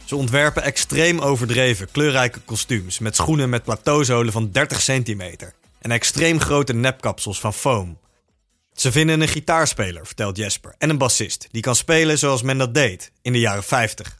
Ze 0.08 0.16
ontwerpen 0.16 0.62
extreem 0.62 1.18
overdreven, 1.18 1.90
kleurrijke 1.90 2.40
kostuums 2.40 2.98
met 2.98 3.16
schoenen 3.16 3.48
met 3.48 3.62
plateauzolen 3.62 4.32
van 4.32 4.50
30 4.50 4.80
centimeter 4.80 5.54
en 5.78 5.90
extreem 5.90 6.40
grote 6.40 6.74
nepkapsels 6.74 7.40
van 7.40 7.54
foam. 7.54 7.98
Ze 8.72 8.92
vinden 8.92 9.20
een 9.20 9.28
gitaarspeler, 9.28 10.06
vertelt 10.06 10.36
Jesper, 10.36 10.74
en 10.78 10.90
een 10.90 10.98
bassist 10.98 11.48
die 11.50 11.62
kan 11.62 11.74
spelen 11.74 12.18
zoals 12.18 12.42
men 12.42 12.58
dat 12.58 12.74
deed 12.74 13.12
in 13.22 13.32
de 13.32 13.38
jaren 13.38 13.62
50. 13.62 14.18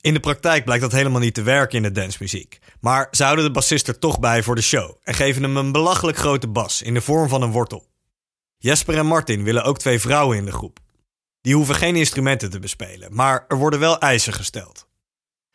In 0.00 0.14
de 0.14 0.20
praktijk 0.20 0.64
blijkt 0.64 0.82
dat 0.82 0.92
helemaal 0.92 1.20
niet 1.20 1.34
te 1.34 1.42
werken 1.42 1.76
in 1.76 1.82
de 1.82 2.00
dancemuziek. 2.00 2.58
Maar 2.80 3.08
ze 3.10 3.24
houden 3.24 3.44
de 3.44 3.50
bassist 3.50 3.88
er 3.88 3.98
toch 3.98 4.20
bij 4.20 4.42
voor 4.42 4.54
de 4.54 4.62
show 4.62 4.96
en 5.02 5.14
geven 5.14 5.42
hem 5.42 5.56
een 5.56 5.72
belachelijk 5.72 6.16
grote 6.16 6.48
bas 6.48 6.82
in 6.82 6.94
de 6.94 7.00
vorm 7.00 7.28
van 7.28 7.42
een 7.42 7.52
wortel. 7.52 7.86
Jesper 8.58 8.98
en 8.98 9.06
Martin 9.06 9.42
willen 9.42 9.64
ook 9.64 9.78
twee 9.78 10.00
vrouwen 10.00 10.36
in 10.36 10.44
de 10.44 10.52
groep. 10.52 10.84
Die 11.46 11.54
hoeven 11.54 11.74
geen 11.74 11.96
instrumenten 11.96 12.50
te 12.50 12.58
bespelen, 12.58 13.14
maar 13.14 13.44
er 13.48 13.56
worden 13.56 13.80
wel 13.80 13.98
eisen 13.98 14.32
gesteld. 14.32 14.86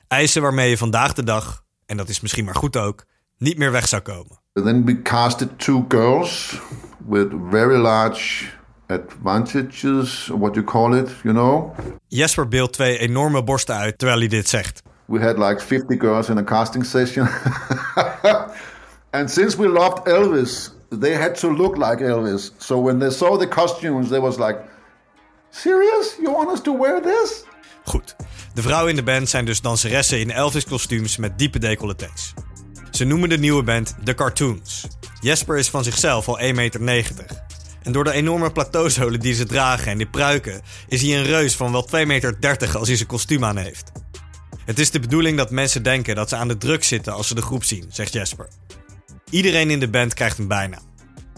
Eisen 0.07 0.41
waarmee 0.41 0.69
je 0.69 0.77
vandaag 0.77 1.13
de 1.13 1.23
dag, 1.23 1.63
en 1.85 1.97
dat 1.97 2.09
is 2.09 2.19
misschien 2.19 2.45
maar 2.45 2.55
goed 2.55 2.77
ook, 2.77 3.05
niet 3.37 3.57
meer 3.57 3.71
weg 3.71 3.87
zou 3.87 4.01
komen. 4.01 4.39
Then 4.53 4.85
we 4.85 5.01
casted 5.01 5.59
two 5.59 5.85
girls 5.87 6.59
with 7.07 7.27
very 7.49 7.77
large 7.77 8.45
advantages, 8.87 10.29
what 10.33 10.53
you 10.53 10.65
call 10.65 10.97
it, 10.97 11.09
you 11.23 11.33
know. 11.33 11.77
Jesper 12.07 12.47
beeldt 12.47 12.73
twee 12.73 12.97
enorme 12.97 13.43
borsten 13.43 13.75
uit 13.75 13.97
terwijl 13.97 14.19
hij 14.19 14.27
dit 14.27 14.49
zegt. 14.49 14.81
We 15.05 15.19
had 15.19 15.37
like 15.37 15.59
50 15.65 15.99
girls 15.99 16.29
in 16.29 16.37
a 16.37 16.43
casting 16.43 16.85
session. 16.85 17.27
and 19.17 19.31
since 19.31 19.57
we 19.57 19.67
loved 19.67 20.07
Elvis, 20.07 20.73
they 20.99 21.15
had 21.15 21.39
to 21.39 21.55
look 21.55 21.77
like 21.77 22.03
Elvis. 22.03 22.53
So 22.57 22.81
when 22.83 22.99
they 22.99 23.09
saw 23.09 23.37
the 23.37 23.47
costumes, 23.47 24.07
they 24.07 24.19
was 24.19 24.37
like, 24.37 24.69
"Serious? 25.51 26.15
You 26.21 26.35
want 26.35 26.51
us 26.51 26.61
to 26.61 26.77
wear 26.77 27.01
this?" 27.01 27.43
Goed, 27.85 28.15
de 28.53 28.61
vrouwen 28.61 28.89
in 28.89 28.95
de 28.95 29.03
band 29.03 29.29
zijn 29.29 29.45
dus 29.45 29.61
danseressen 29.61 30.19
in 30.19 30.31
Elvis-kostuums 30.31 31.17
met 31.17 31.37
diepe 31.37 31.59
decolletés. 31.59 32.33
Ze 32.91 33.03
noemen 33.03 33.29
de 33.29 33.37
nieuwe 33.37 33.63
band 33.63 33.95
The 34.03 34.13
Cartoons. 34.13 34.87
Jesper 35.19 35.57
is 35.57 35.69
van 35.69 35.83
zichzelf 35.83 36.27
al 36.27 36.39
1,90 36.39 36.79
meter. 36.79 37.25
En 37.83 37.91
door 37.91 38.03
de 38.03 38.11
enorme 38.11 38.51
plateauzolen 38.51 39.19
die 39.19 39.33
ze 39.33 39.45
dragen 39.45 39.91
en 39.91 39.97
die 39.97 40.09
pruiken, 40.09 40.61
is 40.87 41.01
hij 41.01 41.17
een 41.17 41.23
reus 41.23 41.55
van 41.55 41.71
wel 41.71 41.87
2,30 41.95 42.05
meter 42.05 42.37
als 42.77 42.87
hij 42.87 42.97
zijn 42.97 43.07
kostuum 43.07 43.45
aan 43.45 43.57
heeft. 43.57 43.91
Het 44.65 44.79
is 44.79 44.91
de 44.91 44.99
bedoeling 44.99 45.37
dat 45.37 45.51
mensen 45.51 45.83
denken 45.83 46.15
dat 46.15 46.29
ze 46.29 46.35
aan 46.35 46.47
de 46.47 46.57
druk 46.57 46.83
zitten 46.83 47.13
als 47.13 47.27
ze 47.27 47.35
de 47.35 47.41
groep 47.41 47.63
zien, 47.63 47.85
zegt 47.89 48.13
Jesper. 48.13 48.47
Iedereen 49.29 49.69
in 49.69 49.79
de 49.79 49.89
band 49.89 50.13
krijgt 50.13 50.37
een 50.37 50.47
bijnaam. 50.47 50.83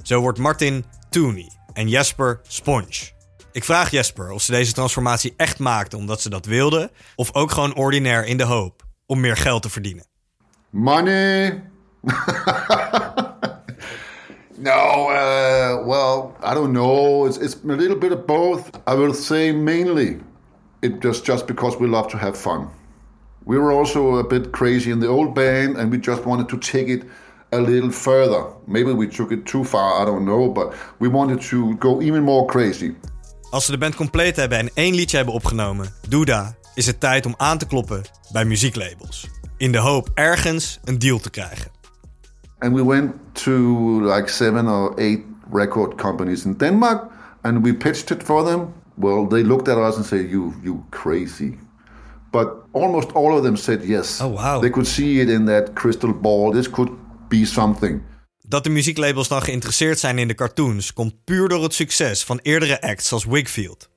Zo 0.03 0.20
wordt 0.20 0.39
Martin 0.39 0.86
Tooney 1.10 1.51
en 1.74 1.89
Jesper 1.89 2.41
Sponge. 2.48 3.12
Ik 3.53 3.63
vraag 3.63 3.91
Jesper 3.91 4.31
of 4.31 4.41
ze 4.41 4.51
deze 4.51 4.74
transformatie 4.74 5.33
echt 5.38 5.60
maakte 5.60 5.98
omdat 5.98 6.22
ze 6.22 6.29
dat 6.29 6.45
wilde, 6.45 6.91
of 7.15 7.36
ook 7.36 7.51
gewoon 7.51 7.75
ordinair 7.75 8.25
in 8.25 8.38
de 8.38 8.43
hoop 8.43 8.83
om 9.05 9.19
meer 9.19 9.38
geld 9.38 9.62
te 9.62 9.69
verdienen. 9.69 10.05
Money. 10.69 11.63
no, 14.57 15.10
uh, 15.12 15.86
well, 15.86 16.31
I 16.43 16.53
don't 16.53 16.72
know. 16.72 17.27
It's, 17.27 17.38
it's 17.38 17.55
a 17.69 17.75
little 17.75 17.98
bit 17.98 18.12
of 18.12 18.25
both. 18.25 18.69
I 18.88 18.95
will 18.95 19.13
say 19.13 19.51
mainly 19.51 20.19
it 20.79 21.01
just 21.01 21.25
just 21.25 21.45
because 21.45 21.77
we 21.77 21.88
love 21.88 22.07
to 22.07 22.17
have 22.17 22.39
fun. 22.39 22.67
We 23.45 23.57
were 23.57 23.77
also 23.77 24.17
a 24.17 24.27
bit 24.27 24.51
crazy 24.51 24.91
in 24.91 25.00
the 25.00 25.07
old 25.07 25.33
band, 25.33 25.77
and 25.77 25.91
we 25.91 25.98
just 25.98 26.25
wanted 26.25 26.48
to 26.50 26.57
take 26.57 26.88
it 26.93 27.03
a 27.51 27.60
little 27.60 27.91
further. 27.91 28.43
Maybe 28.65 28.93
we 28.93 29.07
took 29.07 29.31
it 29.31 29.45
too 29.45 29.63
far. 29.63 30.01
I 30.01 30.05
don't 30.05 30.25
know, 30.25 30.50
but 30.50 30.74
we 31.00 31.07
wanted 31.07 31.41
to 31.50 31.75
go 31.75 32.01
even 32.01 32.24
more 32.24 32.48
crazy. 32.48 32.95
Als 33.53 33.65
ze 33.65 33.72
de 33.72 33.77
band 33.77 33.95
compleet 33.95 34.36
hebben 34.36 34.57
en 34.57 34.69
één 34.74 34.93
liedje 34.93 35.15
hebben 35.17 35.36
opgenomen, 35.36 35.93
Duda, 36.07 36.55
is 36.74 36.86
het 36.86 37.00
tijd 37.00 37.25
om 37.25 37.33
aan 37.38 37.57
te 37.57 37.65
kloppen 37.65 38.01
bij 38.31 38.45
muzieklabels. 38.45 39.29
In 39.57 39.72
de 39.72 39.77
hoop 39.77 40.10
ergens 40.13 40.79
een 40.83 41.00
deal 41.00 41.19
te 41.19 41.29
krijgen. 41.29 41.72
And 42.60 42.75
we 42.75 42.86
went 42.86 43.12
to 43.31 43.51
like 44.13 44.29
seven 44.29 44.67
or 44.67 44.98
eight 44.98 45.19
record 45.51 45.95
companies 45.95 46.45
in 46.45 46.53
Denmark, 46.53 47.03
and 47.41 47.65
we 47.65 47.74
pitched 47.74 48.10
it 48.10 48.24
for 48.24 48.45
them. 48.45 48.74
Well, 48.93 49.27
they 49.27 49.43
looked 49.43 49.67
at 49.67 49.77
us 49.77 49.95
and 49.95 50.05
said, 50.05 50.29
"You, 50.29 50.53
you 50.63 50.83
crazy." 50.89 51.57
But 52.31 52.48
almost 52.72 53.12
all 53.13 53.38
of 53.38 53.43
them 53.43 53.55
said 53.55 53.83
yes. 53.83 54.22
Oh, 54.22 54.33
wow. 54.33 54.60
They 54.60 54.69
could 54.69 54.88
see 54.88 55.19
it 55.22 55.29
in 55.29 55.45
that 55.45 55.74
crystal 55.74 56.13
ball. 56.13 56.51
This 56.51 56.69
could 56.69 56.91
be 57.27 57.45
something. 57.45 58.01
Dat 58.47 58.63
de 58.63 58.69
muzieklabels 58.69 59.27
dan 59.27 59.41
geïnteresseerd 59.41 60.00
zijn 60.00 60.17
in 60.17 60.27
de 60.27 60.35
cartoons 60.35 60.93
komt 60.93 61.23
puur 61.23 61.47
door 61.47 61.63
het 61.63 61.73
succes 61.73 62.23
van 62.23 62.39
eerdere 62.41 62.81
acts 62.81 63.12
als 63.12 63.25
Wigfield. 63.25 63.89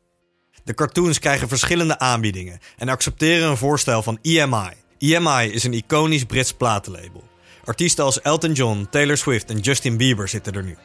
De 0.65 0.75
cartoons 0.75 1.19
krijgen 1.19 1.49
verschillende 1.49 1.99
aanbiedingen 1.99 2.59
en 2.77 2.89
accepteren 2.89 3.49
een 3.49 3.57
voorstel 3.57 4.03
van 4.03 4.19
EMI. 4.23 4.71
EMI 4.99 5.53
is 5.53 5.65
een 5.65 5.73
iconisch 5.73 6.25
Brits 6.25 6.53
platenlabel. 6.53 7.29
Artiesten 7.65 8.05
als 8.05 8.21
Elton 8.21 8.53
John, 8.53 8.87
Taylor 8.91 9.17
Swift 9.17 9.51
en 9.51 9.59
Justin 9.59 9.97
Bieber 9.97 10.29
zitten 10.29 10.53
er 10.53 10.65
nu. 10.65 10.77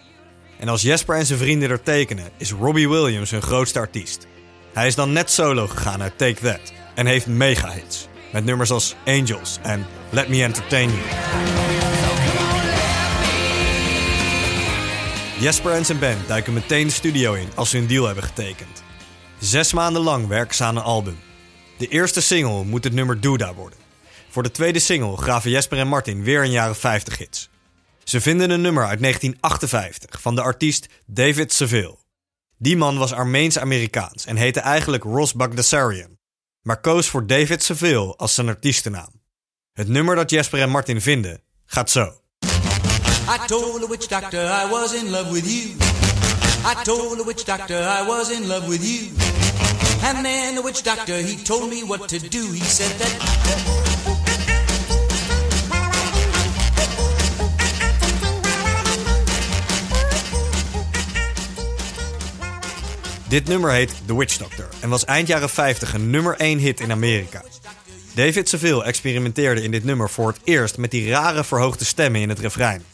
En 0.59 0.67
als 0.67 0.81
Jesper 0.81 1.15
en 1.15 1.25
zijn 1.25 1.39
vrienden 1.39 1.69
er 1.69 1.83
tekenen, 1.83 2.31
is 2.37 2.51
Robbie 2.51 2.89
Williams 2.89 3.31
hun 3.31 3.41
grootste 3.41 3.79
artiest. 3.79 4.27
Hij 4.73 4.87
is 4.87 4.95
dan 4.95 5.11
net 5.11 5.31
solo 5.31 5.67
gegaan 5.67 6.01
uit 6.01 6.17
Take 6.17 6.41
That 6.41 6.73
en 6.95 7.05
heeft 7.05 7.27
mega-hits. 7.27 8.07
Met 8.31 8.45
nummers 8.45 8.71
als 8.71 8.95
Angels 9.05 9.59
en 9.61 9.87
Let 10.09 10.27
Me 10.27 10.43
Entertain 10.43 10.89
You. 10.89 11.70
Jesper 15.41 15.71
en 15.71 15.85
zijn 15.85 15.99
band 15.99 16.27
duiken 16.27 16.53
meteen 16.53 16.87
de 16.87 16.93
studio 16.93 17.33
in 17.33 17.49
als 17.55 17.69
ze 17.69 17.77
hun 17.77 17.87
deal 17.87 18.05
hebben 18.05 18.23
getekend. 18.23 18.83
Zes 19.39 19.73
maanden 19.73 20.01
lang 20.01 20.27
werken 20.27 20.55
ze 20.55 20.63
aan 20.63 20.75
een 20.75 20.83
album. 20.83 21.19
De 21.77 21.87
eerste 21.87 22.21
single 22.21 22.63
moet 22.63 22.83
het 22.83 22.93
nummer 22.93 23.21
Duda 23.21 23.53
worden. 23.53 23.79
Voor 24.29 24.43
de 24.43 24.51
tweede 24.51 24.79
single 24.79 25.17
graven 25.17 25.51
Jesper 25.51 25.77
en 25.77 25.87
Martin 25.87 26.23
weer 26.23 26.43
een 26.43 26.51
jaren 26.51 26.75
50 26.75 27.17
hits. 27.17 27.49
Ze 28.03 28.21
vinden 28.21 28.49
een 28.49 28.61
nummer 28.61 28.85
uit 28.85 28.99
1958 28.99 30.21
van 30.21 30.35
de 30.35 30.41
artiest 30.41 30.87
David 31.05 31.53
Seville. 31.53 31.97
Die 32.57 32.77
man 32.77 32.97
was 32.97 33.13
Armeens-Amerikaans 33.13 34.25
en 34.25 34.35
heette 34.35 34.59
eigenlijk 34.59 35.03
Ross 35.03 35.33
Bagdasarian, 35.33 36.17
maar 36.61 36.81
koos 36.81 37.07
voor 37.07 37.27
David 37.27 37.63
Seville 37.63 38.15
als 38.15 38.33
zijn 38.33 38.47
artiestennaam. 38.47 39.21
Het 39.73 39.87
nummer 39.87 40.15
dat 40.15 40.29
Jesper 40.29 40.61
en 40.61 40.69
Martin 40.69 41.01
vinden 41.01 41.41
gaat 41.65 41.89
zo. 41.89 42.20
I 43.27 43.37
told 43.47 43.81
the 43.81 43.87
witch 43.87 44.07
doctor 44.07 44.39
I 44.39 44.65
was 44.71 44.93
in 44.93 45.11
love 45.11 45.31
with 45.31 45.45
you. 45.45 45.75
I 46.65 46.83
told 46.83 47.17
the 47.17 47.23
witch 47.23 47.45
doctor 47.45 47.77
I 47.77 48.07
was 48.07 48.29
in 48.31 48.47
love 48.47 48.67
with 48.67 48.83
you. 48.83 49.09
And 50.03 50.25
then 50.25 50.55
the 50.55 50.61
witch 50.61 50.83
doctor 50.83 51.17
he 51.17 51.35
told 51.35 51.69
me 51.69 51.83
what 51.83 52.09
to 52.09 52.19
do. 52.19 52.51
He 52.51 52.59
said 52.59 52.91
that. 52.99 53.41
Dit 63.31 63.47
nummer 63.47 63.71
heet 63.71 63.93
The 64.05 64.15
Witch 64.15 64.37
Doctor 64.37 64.67
en 64.79 64.89
was 64.89 65.05
eind 65.05 65.27
jaren 65.27 65.49
50 65.49 65.93
een 65.93 66.09
nummer 66.09 66.35
1 66.35 66.59
hit 66.59 66.79
in 66.79 66.91
Amerika. 66.91 67.41
David 68.13 68.49
Seville 68.49 68.83
experimenteerde 68.83 69.61
in 69.63 69.71
dit 69.71 69.83
nummer 69.83 70.09
voor 70.09 70.27
het 70.27 70.39
eerst 70.43 70.77
met 70.77 70.91
die 70.91 71.09
rare 71.09 71.43
verhoogde 71.43 71.85
stemmen 71.85 72.21
in 72.21 72.29
het 72.29 72.39
refrein. 72.39 72.90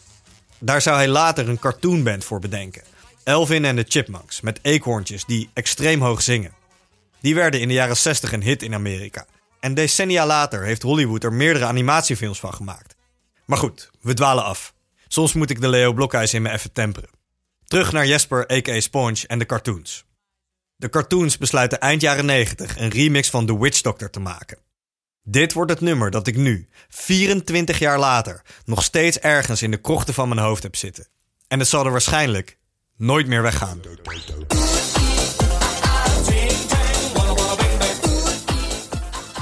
Daar 0.60 0.82
zou 0.82 0.96
hij 0.96 1.08
later 1.08 1.50
een 1.50 1.60
cartoonband 1.60 2.24
voor 2.24 2.40
bedenken. 2.40 2.84
Elvin 3.24 3.66
en 3.66 3.76
de 3.76 3.86
Chipmunks, 3.88 4.42
met 4.42 4.60
eekhoorntjes 4.62 5.26
die 5.26 5.50
extreem 5.54 6.02
hoog 6.02 6.22
zingen. 6.22 6.54
Die 7.22 7.36
werden 7.36 7.60
in 7.60 7.68
de 7.68 7.74
jaren 7.74 7.98
60 7.98 8.32
een 8.32 8.44
hit 8.44 8.64
in 8.64 8.74
Amerika. 8.74 9.26
En 9.60 9.74
decennia 9.74 10.26
later 10.26 10.64
heeft 10.64 10.82
Hollywood 10.82 11.24
er 11.24 11.34
meerdere 11.34 11.66
animatiefilms 11.66 12.40
van 12.40 12.54
gemaakt. 12.54 12.96
Maar 13.46 13.58
goed, 13.58 13.92
we 14.02 14.14
dwalen 14.14 14.44
af. 14.44 14.74
Soms 15.08 15.34
moet 15.34 15.50
ik 15.50 15.62
de 15.62 15.70
Leo 15.70 15.94
Blokhuis 15.94 16.34
in 16.34 16.42
me 16.42 16.52
even 16.52 16.72
temperen. 16.72 17.10
Terug 17.66 17.92
naar 17.92 18.08
Jesper, 18.08 18.52
a.k.a. 18.52 18.80
Sponge 18.80 19.24
en 19.28 19.40
de 19.40 19.46
cartoons. 19.46 20.06
De 20.76 20.90
cartoons 20.90 21.38
besluiten 21.38 21.80
eind 21.80 22.02
jaren 22.02 22.26
90 22.26 22.78
een 22.78 22.90
remix 22.90 23.30
van 23.30 23.46
The 23.46 23.60
Witch 23.60 23.82
Doctor 23.82 24.10
te 24.10 24.20
maken. 24.20 24.58
Dit 25.30 25.54
wordt 25.54 25.72
het 25.72 25.82
nummer 25.82 26.12
dat 26.12 26.28
ik 26.28 26.36
nu, 26.36 26.68
24 26.90 27.80
jaar 27.80 28.00
later, 28.00 28.42
nog 28.66 28.84
steeds 28.84 29.20
ergens 29.20 29.62
in 29.62 29.72
de 29.72 29.78
krochten 29.78 30.14
van 30.14 30.28
mijn 30.28 30.42
hoofd 30.42 30.64
heb 30.64 30.76
zitten. 30.76 31.08
En 31.48 31.60
het 31.60 31.68
zal 31.68 31.86
er 31.86 31.92
waarschijnlijk 31.92 32.58
nooit 32.98 33.28
meer 33.28 33.42
weggaan. 33.42 33.82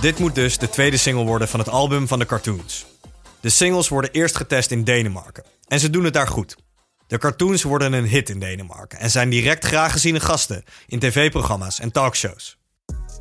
Dit 0.02 0.20
moet 0.20 0.36
dus 0.36 0.58
de 0.58 0.70
tweede 0.70 0.98
single 0.98 1.26
worden 1.26 1.48
van 1.48 1.60
het 1.60 1.70
album 1.70 2.08
van 2.08 2.20
de 2.20 2.26
cartoons. 2.26 2.86
De 3.40 3.50
singles 3.50 3.90
worden 3.90 4.12
eerst 4.12 4.36
getest 4.36 4.72
in 4.72 4.84
Denemarken. 4.84 5.44
En 5.68 5.80
ze 5.80 5.90
doen 5.90 6.04
het 6.04 6.14
daar 6.14 6.28
goed. 6.28 6.56
De 7.08 7.18
cartoons 7.18 7.64
worden 7.64 7.94
een 7.94 8.08
hit 8.08 8.30
in 8.30 8.40
Denemarken 8.40 9.00
en 9.00 9.12
zijn 9.12 9.30
direct 9.30 9.66
graag 9.66 9.92
geziene 9.92 10.20
gasten 10.20 10.64
in 10.88 11.00
tv-programma's 11.00 11.80
en 11.80 11.92
talkshows. 11.92 12.58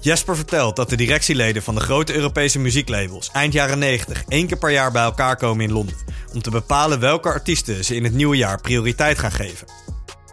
Jesper 0.04 0.36
vertelt 0.36 0.76
dat 0.76 0.88
de 0.88 0.96
directieleden 0.96 1.62
van 1.62 1.74
de 1.74 1.80
grote 1.80 2.14
Europese 2.14 2.58
muzieklabels 2.58 3.30
eind 3.30 3.52
jaren 3.52 3.78
90 3.78 4.24
één 4.28 4.46
keer 4.46 4.58
per 4.58 4.70
jaar 4.70 4.92
bij 4.92 5.02
elkaar 5.02 5.36
komen 5.36 5.64
in 5.64 5.72
Londen 5.72 5.96
om 6.32 6.42
te 6.42 6.50
bepalen 6.50 7.00
welke 7.00 7.28
artiesten 7.28 7.84
ze 7.84 7.94
in 7.94 8.04
het 8.04 8.12
nieuwe 8.12 8.36
jaar 8.36 8.60
prioriteit 8.60 9.18
gaan 9.18 9.32
geven. 9.32 9.66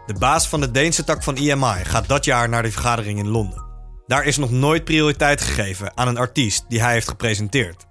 De 0.06 0.14
baas 0.18 0.48
van 0.48 0.60
de 0.60 0.70
Deense 0.70 1.04
tak 1.04 1.22
van 1.22 1.36
EMI 1.36 1.84
gaat 1.84 2.08
dat 2.08 2.24
jaar 2.24 2.48
naar 2.48 2.62
de 2.62 2.72
vergadering 2.72 3.18
in 3.18 3.28
Londen. 3.28 3.64
Daar 4.06 4.24
is 4.24 4.36
nog 4.36 4.50
nooit 4.50 4.84
prioriteit 4.84 5.40
gegeven 5.40 5.96
aan 5.96 6.08
een 6.08 6.18
artiest 6.18 6.64
die 6.68 6.80
hij 6.80 6.92
heeft 6.92 7.08
gepresenteerd. 7.08 7.86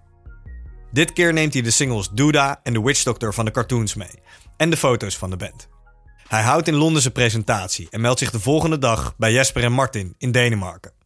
Dit 0.91 1.13
keer 1.13 1.33
neemt 1.33 1.53
hij 1.53 1.61
de 1.61 1.71
singles 1.71 2.09
Duda 2.09 2.59
en 2.63 2.73
The 2.73 2.83
Witch 2.83 3.03
Doctor 3.03 3.33
van 3.33 3.45
de 3.45 3.51
cartoons 3.51 3.95
mee 3.95 4.19
en 4.57 4.69
de 4.69 4.77
foto's 4.77 5.17
van 5.17 5.29
de 5.29 5.37
band. 5.37 5.67
Hij 6.27 6.41
houdt 6.41 6.67
in 6.67 6.75
Londen 6.75 7.01
zijn 7.01 7.13
presentatie 7.13 7.87
en 7.89 8.01
meldt 8.01 8.19
zich 8.19 8.31
de 8.31 8.39
volgende 8.39 8.77
dag 8.77 9.13
bij 9.17 9.31
Jesper 9.31 9.63
en 9.63 9.71
Martin 9.71 10.15
in 10.17 10.31
Denemarken. 10.31 10.99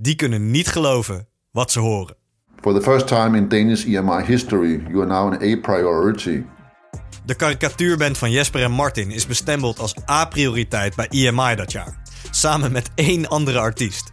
Die 0.00 0.14
kunnen 0.14 0.50
niet 0.50 0.68
geloven 0.68 1.28
wat 1.50 1.72
ze 1.72 1.80
horen. 1.80 2.16
For 2.60 2.74
the 2.74 2.82
first 2.82 3.06
time 3.06 3.36
in 3.36 3.48
Danish 3.48 3.84
EMI 3.84 4.24
history, 4.24 4.82
you 4.88 5.00
are 5.00 5.06
now 5.06 5.32
an 5.32 5.42
A 5.42 5.56
priority. 5.60 6.42
De 7.24 7.34
karikatuurband 7.34 8.18
van 8.18 8.30
Jesper 8.30 8.62
en 8.62 8.70
Martin 8.70 9.10
is 9.10 9.26
bestempeld 9.26 9.78
als 9.78 9.94
A-prioriteit 10.10 10.94
bij 10.96 11.06
EMI 11.08 11.54
dat 11.54 11.72
jaar. 11.72 12.02
Samen 12.30 12.72
met 12.72 12.90
één 12.94 13.28
andere 13.28 13.58
artiest, 13.58 14.10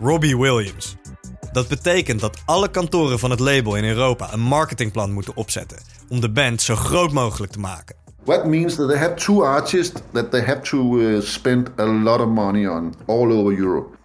Robbie 0.00 0.38
Williams. 0.38 0.96
Dat 1.52 1.68
betekent 1.68 2.20
dat 2.20 2.42
alle 2.44 2.70
kantoren 2.70 3.18
van 3.18 3.30
het 3.30 3.40
label 3.40 3.76
in 3.76 3.84
Europa 3.84 4.32
een 4.32 4.40
marketingplan 4.40 5.12
moeten 5.12 5.36
opzetten 5.36 5.78
om 6.08 6.20
de 6.20 6.30
band 6.30 6.62
zo 6.62 6.74
groot 6.74 7.12
mogelijk 7.12 7.52
te 7.52 7.60
maken. 7.60 7.96
That 8.24 8.46
means 8.46 8.74
that 8.74 8.88
they 8.88 8.98
have 8.98 9.14
two 9.14 9.44
artists 9.44 10.00
that 10.12 10.30
they 10.30 10.40
have 10.40 10.60
to 10.60 10.98
uh, 10.98 11.20
spend 11.20 11.70
a 11.78 11.84
lot 11.84 12.20
of 12.20 12.28
money 12.28 12.68
on 12.68 12.94
all 13.06 13.32
over 13.32 13.58
Europe. 13.58 13.96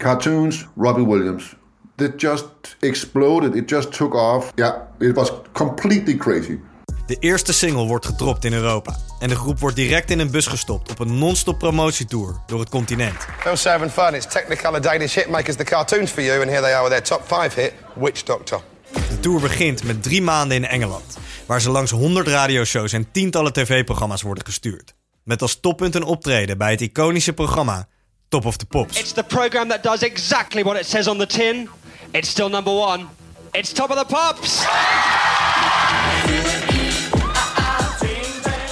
Cartoons, 0.00 0.66
Robbie 0.76 1.04
Williams. 1.04 1.54
It 1.96 2.20
just 2.20 2.76
exploded. 2.80 3.54
It 3.54 3.68
just 3.68 3.92
took 3.92 4.14
off. 4.14 4.52
Yeah, 4.54 4.74
it 4.98 5.14
was 5.14 5.32
completely 5.52 6.16
crazy. 6.16 6.58
De 7.06 7.16
eerste 7.18 7.52
single 7.52 7.86
wordt 7.86 8.06
gedropt 8.06 8.44
in 8.44 8.52
Europa 8.52 8.96
en 9.18 9.28
de 9.28 9.36
groep 9.36 9.58
wordt 9.58 9.76
direct 9.76 10.10
in 10.10 10.18
een 10.18 10.30
bus 10.30 10.46
gestopt 10.46 10.90
op 10.90 10.98
een 10.98 11.18
non-stop 11.18 11.58
promotietour 11.58 12.40
door 12.46 12.60
het 12.60 12.68
continent. 12.68 13.26
Phil's 13.40 13.64
having 13.64 13.90
fun. 13.90 14.14
It's 14.14 14.26
Technicolor 14.26 14.80
Danish 14.80 15.14
hitmakers, 15.14 15.56
the 15.56 15.64
cartoons 15.64 16.10
for 16.10 16.22
you, 16.22 16.40
and 16.40 16.50
here 16.50 16.62
they 16.62 16.74
are 16.74 16.88
with 16.88 16.92
their 16.92 17.18
top 17.18 17.40
five 17.40 17.60
hit, 17.60 17.72
Witch 17.94 18.22
Doctor. 18.22 18.60
De 18.92 19.20
tour 19.20 19.40
begint 19.40 19.84
met 19.84 20.02
drie 20.02 20.22
maanden 20.22 20.56
in 20.56 20.66
Engeland, 20.66 21.18
waar 21.46 21.60
ze 21.60 21.70
langs 21.70 21.90
100 21.90 22.28
radioshows 22.28 22.92
en 22.92 23.10
tientallen 23.10 23.52
tv-programma's 23.52 24.22
worden 24.22 24.44
gestuurd. 24.44 24.94
Met 25.24 25.42
als 25.42 25.60
toppunt 25.60 25.94
een 25.94 26.04
optreden 26.04 26.58
bij 26.58 26.70
het 26.70 26.80
iconische 26.80 27.32
programma 27.32 27.88
Top 28.30 28.44
of 28.44 28.56
the 28.58 28.66
Pops. 28.66 28.96
It's 28.96 29.12
the 29.12 29.24
program 29.24 29.68
that 29.68 29.82
does 29.82 30.02
exactly 30.02 30.62
what 30.62 30.76
it 30.76 30.86
says 30.86 31.08
on 31.08 31.18
the 31.18 31.26
tin. 31.26 31.68
It's 32.12 32.28
still 32.28 32.48
number 32.48 32.70
one. 32.70 33.08
It's 33.52 33.72
Top 33.72 33.90
of 33.90 33.98
the 33.98 34.04
Pops! 34.04 34.64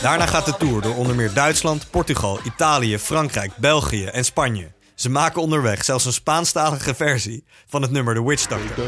Daarna 0.03 0.27
gaat 0.27 0.45
de 0.45 0.57
tour 0.59 0.81
door 0.81 0.95
onder 0.95 1.15
meer 1.15 1.33
Duitsland, 1.33 1.91
Portugal, 1.91 2.39
Italië, 2.45 2.99
Frankrijk, 2.99 3.57
België 3.57 4.05
en 4.05 4.25
Spanje. 4.25 4.69
Ze 4.99 5.11
maken 5.11 5.43
onderweg 5.43 5.85
zelfs 5.85 6.05
een 6.05 6.13
Spaanstalige 6.13 6.95
versie 6.95 7.45
van 7.67 7.83
het 7.83 7.91
nummer 7.91 8.15
The 8.15 8.27
Witch 8.27 8.47
Doctor. 8.47 8.85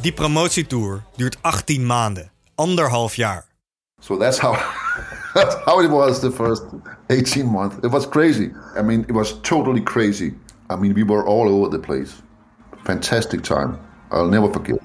Die 0.00 0.12
promotietour 0.12 1.02
duurt 1.16 1.36
18 1.40 1.86
maanden, 1.86 2.30
anderhalf 2.54 3.14
jaar. 3.14 3.46
So 4.00 4.16
that's 4.16 4.38
how 4.38 4.56
that's 5.34 5.56
how 5.64 5.82
it 5.82 5.90
was 5.90 6.20
the 6.20 6.30
first 6.30 6.62
18 7.06 7.46
months. 7.46 7.76
It 7.82 7.90
was 7.90 8.08
crazy. 8.08 8.50
I 8.78 8.82
mean, 8.82 9.00
it 9.00 9.12
was 9.12 9.40
totally 9.40 9.82
crazy. 9.82 10.34
I 10.70 10.76
mean, 10.76 10.94
we 10.94 11.04
were 11.04 11.24
all 11.24 11.48
over 11.48 11.70
the 11.70 11.78
place. 11.78 12.10
Fantastic 12.84 13.40
time. 13.40 13.78
I'll 14.10 14.28
never 14.28 14.52
forget. 14.52 14.78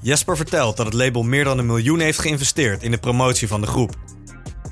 Jesper 0.00 0.36
vertelt 0.36 0.76
dat 0.76 0.86
het 0.86 0.94
label 0.94 1.22
meer 1.22 1.44
dan 1.44 1.58
een 1.58 1.66
miljoen 1.66 2.00
heeft 2.00 2.18
geïnvesteerd 2.18 2.82
in 2.82 2.90
de 2.90 2.98
promotie 2.98 3.48
van 3.48 3.60
de 3.60 3.66
groep. 3.66 3.94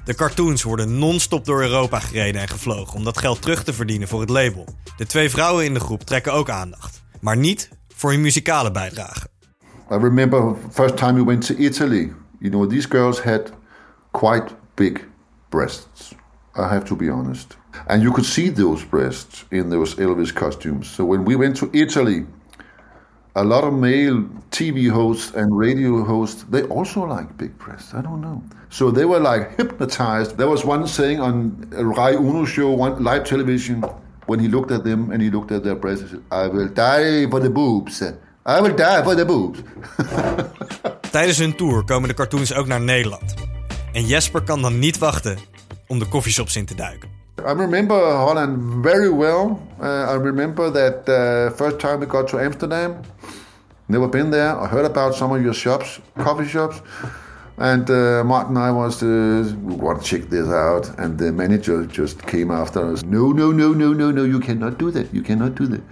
De 0.05 0.15
cartoons 0.15 0.63
worden 0.63 0.99
non-stop 0.99 1.45
door 1.45 1.63
Europa 1.63 1.99
gereden 1.99 2.41
en 2.41 2.49
gevlogen 2.49 2.95
om 2.95 3.05
dat 3.05 3.19
geld 3.19 3.43
terug 3.43 3.65
te 3.65 3.73
verdienen 3.73 4.09
voor 4.09 4.21
het 4.21 4.31
label. 4.31 4.65
De 4.97 5.07
twee 5.07 5.31
vrouwen 5.31 5.65
in 5.65 5.75
de 5.75 5.81
groep 5.81 6.03
trekken 6.03 6.33
ook 6.33 6.51
aandacht, 6.51 7.03
maar 7.21 7.37
niet 7.37 7.69
voor 7.95 8.11
hun 8.11 8.21
muzikale 8.21 8.71
bijdrage. 8.71 9.29
I 9.91 9.97
remember 9.97 10.55
first 10.71 10.97
time 10.97 11.13
we 11.13 11.25
went 11.25 11.47
to 11.47 11.55
Italy. 11.55 12.13
You 12.39 12.51
know, 12.51 12.71
these 12.71 12.89
girls 12.89 13.21
had 13.21 13.53
quite 14.11 14.55
big 14.75 15.01
breasts. 15.49 16.15
I 16.57 16.63
have 16.63 16.85
to 16.85 16.97
be 16.97 17.11
honest. 17.11 17.57
And 17.87 18.03
you 18.03 18.13
could 18.13 18.27
see 18.27 18.53
those 18.53 18.87
breasts 18.87 19.47
in 19.49 19.69
those 19.69 20.01
Elvis 20.01 20.33
costumes. 20.33 20.95
So 20.95 21.05
when 21.05 21.25
we 21.25 21.37
went 21.37 21.57
to 21.57 21.69
Italy, 21.73 22.27
a 23.35 23.45
lot 23.45 23.65
of 23.65 23.73
male 23.73 24.25
TV 24.51 24.91
hosts 24.91 25.33
and 25.35 25.57
radio 25.57 26.05
hosts, 26.05 26.45
they 26.51 26.63
also 26.65 27.05
like 27.05 27.37
big 27.37 27.57
breasts. 27.59 27.95
I 27.95 28.03
don't 28.03 28.21
know. 28.21 28.43
So 28.69 28.91
they 28.91 29.05
were 29.05 29.21
like 29.21 29.57
hypnotized. 29.57 30.37
There 30.37 30.49
was 30.49 30.65
one 30.65 30.87
saying 30.87 31.21
on 31.21 31.67
Rai 31.71 32.15
Uno 32.15 32.45
show, 32.45 32.71
one 32.71 33.03
live 33.03 33.25
television, 33.25 33.85
when 34.27 34.39
he 34.39 34.49
looked 34.49 34.71
at 34.71 34.85
them 34.85 35.11
and 35.11 35.23
he 35.23 35.31
looked 35.31 35.51
at 35.51 35.63
their 35.63 35.77
breasts, 35.77 36.03
he 36.05 36.09
said, 36.09 36.23
I 36.31 36.49
will 36.49 36.69
die 36.69 37.27
for 37.31 37.41
the 37.41 37.51
boobs. 37.51 38.03
I 38.45 38.61
will 38.61 38.75
die 38.75 39.03
for 39.03 39.15
the 39.15 39.25
boobs. 39.25 39.59
Tijdens 41.11 41.39
hun 41.39 41.57
tour 41.57 41.85
komen 41.85 42.09
de 42.09 42.15
cartoons 42.15 42.55
ook 42.55 42.67
naar 42.67 42.81
Nederland. 42.81 43.35
En 43.93 44.07
Jesper 44.07 44.43
kan 44.43 44.63
dan 44.63 44.79
niet 44.79 44.99
wachten 44.99 45.39
om 45.87 45.99
de 45.99 46.09
coffeeshops 46.09 46.57
in 46.57 46.67
te 46.67 46.75
duiken. 46.75 47.22
I 47.39 47.53
remember 47.53 47.95
Holland 47.95 48.83
very 48.85 49.09
well. 49.11 49.61
Uh, 49.81 50.11
I 50.11 50.15
remember 50.15 50.71
that 50.71 51.09
uh, 51.09 51.51
first 51.57 51.79
time 51.81 52.01
we 52.01 52.07
got 52.07 52.29
to 52.29 52.39
Amsterdam. 52.39 53.03
Never 53.89 54.07
been 54.07 54.31
there. 54.31 54.57
I 54.59 54.67
heard 54.69 54.85
about 54.85 55.15
some 55.15 55.33
of 55.33 55.43
your 55.43 55.55
shops, 55.55 56.01
coffee 56.19 56.47
shops. 56.47 56.81
And 57.59 57.89
uh, 57.91 58.23
Martin 58.25 58.57
and 58.57 58.65
I 58.65 58.71
was, 58.71 59.03
uh, 59.03 59.55
we 59.65 59.75
want 59.75 60.03
to 60.03 60.05
check 60.05 60.29
this 60.31 60.47
out. 60.49 60.91
And 60.99 61.19
the 61.19 61.33
manager 61.33 61.85
just 61.87 62.25
came 62.27 62.51
after 62.51 62.93
us. 62.93 63.03
No, 63.03 63.33
no, 63.33 63.51
no, 63.51 63.73
no, 63.73 63.93
no, 63.93 64.11
no, 64.11 64.25
you 64.25 64.39
cannot 64.39 64.79
do 64.79 64.91
that. 64.91 65.13
You 65.13 65.23
cannot 65.23 65.55
do 65.55 65.67
that. 65.67 65.83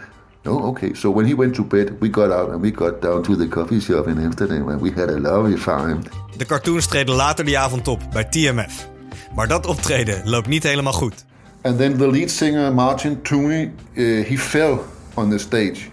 No, 0.44 0.58
okay. 0.70 0.94
So 0.94 1.10
when 1.10 1.26
he 1.26 1.34
went 1.34 1.54
to 1.56 1.64
bed, 1.64 2.00
we 2.00 2.08
got 2.08 2.30
out 2.30 2.50
and 2.50 2.60
we 2.60 2.70
got 2.70 3.00
down 3.00 3.22
to 3.24 3.36
the 3.36 3.46
coffee 3.48 3.80
shop 3.80 4.06
in 4.06 4.18
Amsterdam. 4.18 4.68
And 4.68 4.80
we 4.80 4.90
had 4.90 5.10
a 5.10 5.18
lovely 5.18 5.56
time. 5.58 6.02
De 6.36 6.46
cartoons 6.46 6.86
treden 6.86 7.14
later 7.14 7.44
die 7.44 7.58
avond 7.58 7.88
op 7.88 8.00
bij 8.12 8.24
TMF. 8.24 8.88
Maar 9.34 9.48
dat 9.48 9.66
optreden 9.66 10.28
loopt 10.28 10.48
niet 10.48 10.62
helemaal 10.62 10.92
goed. 10.92 11.28
And 11.64 11.78
then 11.78 11.98
the 11.98 12.06
lead 12.06 12.30
singer, 12.30 12.70
Martin 12.70 13.16
Tooney, 13.16 13.70
uh, 13.96 14.24
he 14.24 14.36
fell 14.36 14.84
on 15.16 15.30
the 15.30 15.38
stage. 15.38 15.90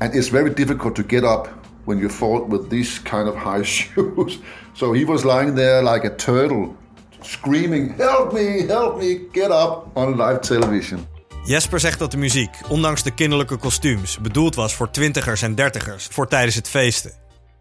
And 0.00 0.14
it's 0.14 0.28
very 0.28 0.50
difficult 0.50 0.94
to 0.96 1.02
get 1.02 1.24
up 1.24 1.48
when 1.84 1.98
you 1.98 2.08
fall 2.08 2.44
with 2.48 2.68
these 2.68 3.00
kind 3.02 3.28
of 3.28 3.34
high 3.34 3.62
shoes. 3.74 4.38
So 4.72 4.92
he 4.92 5.04
was 5.04 5.24
lying 5.24 5.54
there 5.54 5.82
like 5.82 6.06
a 6.06 6.14
turtle, 6.14 6.76
screaming, 7.22 7.94
Help 7.96 8.32
me, 8.32 8.66
help 8.66 8.98
me, 8.98 9.20
get 9.32 9.50
up 9.50 9.96
on 9.96 10.16
live 10.16 10.40
television. 10.40 11.06
Jesper 11.44 11.80
zegt 11.80 11.98
dat 11.98 12.10
de 12.10 12.16
muziek, 12.16 12.50
ondanks 12.68 13.02
de 13.02 13.14
kinderlijke 13.14 13.56
kostuums, 13.56 14.18
bedoeld 14.18 14.54
was 14.54 14.74
voor 14.74 14.90
twintigers 14.90 15.42
en 15.42 15.54
dertigers 15.54 16.06
voor 16.06 16.28
tijdens 16.28 16.54
het 16.54 16.68
feesten. 16.68 17.12